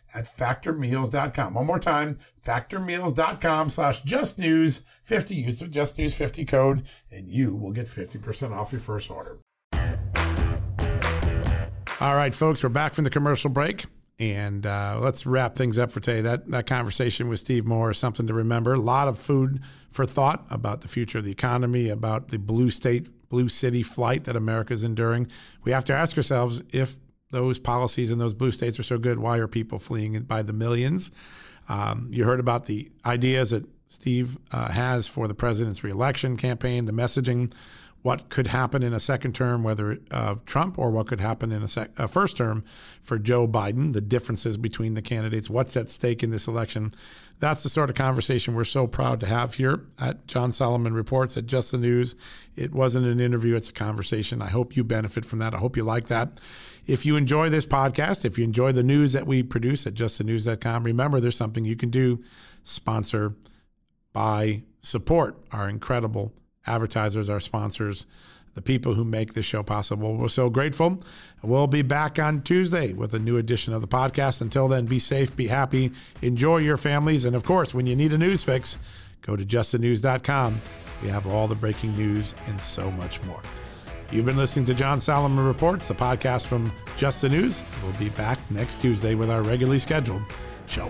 [0.13, 1.53] at factormeals.com.
[1.53, 5.35] One more time, factormeals.com slash justnews50.
[5.35, 9.39] Use the justnews50 code and you will get 50% off your first order.
[12.01, 13.85] All right, folks, we're back from the commercial break.
[14.17, 16.21] And uh, let's wrap things up for today.
[16.21, 18.73] That that conversation with Steve Moore is something to remember.
[18.73, 22.69] A lot of food for thought about the future of the economy, about the blue
[22.69, 25.27] state, blue city flight that America is enduring.
[25.63, 26.97] We have to ask ourselves if
[27.31, 30.53] those policies in those blue states are so good, why are people fleeing by the
[30.53, 31.11] millions?
[31.69, 36.85] Um, you heard about the ideas that Steve uh, has for the president's reelection campaign,
[36.85, 37.51] the messaging,
[38.01, 41.61] what could happen in a second term, whether uh, Trump or what could happen in
[41.61, 42.63] a, sec- a, first term
[43.01, 46.91] for Joe Biden, the differences between the candidates, what's at stake in this election.
[47.39, 51.37] That's the sort of conversation we're so proud to have here at John Solomon Reports
[51.37, 52.15] at Just the News.
[52.55, 54.41] It wasn't an interview, it's a conversation.
[54.41, 55.53] I hope you benefit from that.
[55.53, 56.39] I hope you like that.
[56.87, 60.83] If you enjoy this podcast, if you enjoy the news that we produce at justthenews.com,
[60.83, 62.23] remember there's something you can do
[62.63, 63.35] sponsor,
[64.13, 66.33] buy, support our incredible
[66.67, 68.05] advertisers, our sponsors,
[68.53, 70.15] the people who make this show possible.
[70.17, 71.01] We're so grateful.
[71.41, 74.41] We'll be back on Tuesday with a new edition of the podcast.
[74.41, 75.91] Until then, be safe, be happy,
[76.21, 77.25] enjoy your families.
[77.25, 78.77] And of course, when you need a news fix,
[79.21, 80.61] go to justthenews.com.
[81.01, 83.41] We have all the breaking news and so much more.
[84.11, 87.63] You've been listening to John Solomon Reports, the podcast from Just the News.
[87.81, 90.23] We'll be back next Tuesday with our regularly scheduled
[90.67, 90.89] show.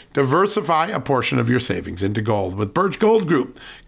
[0.13, 3.57] Diversify a portion of your savings into gold with Birch Gold Group.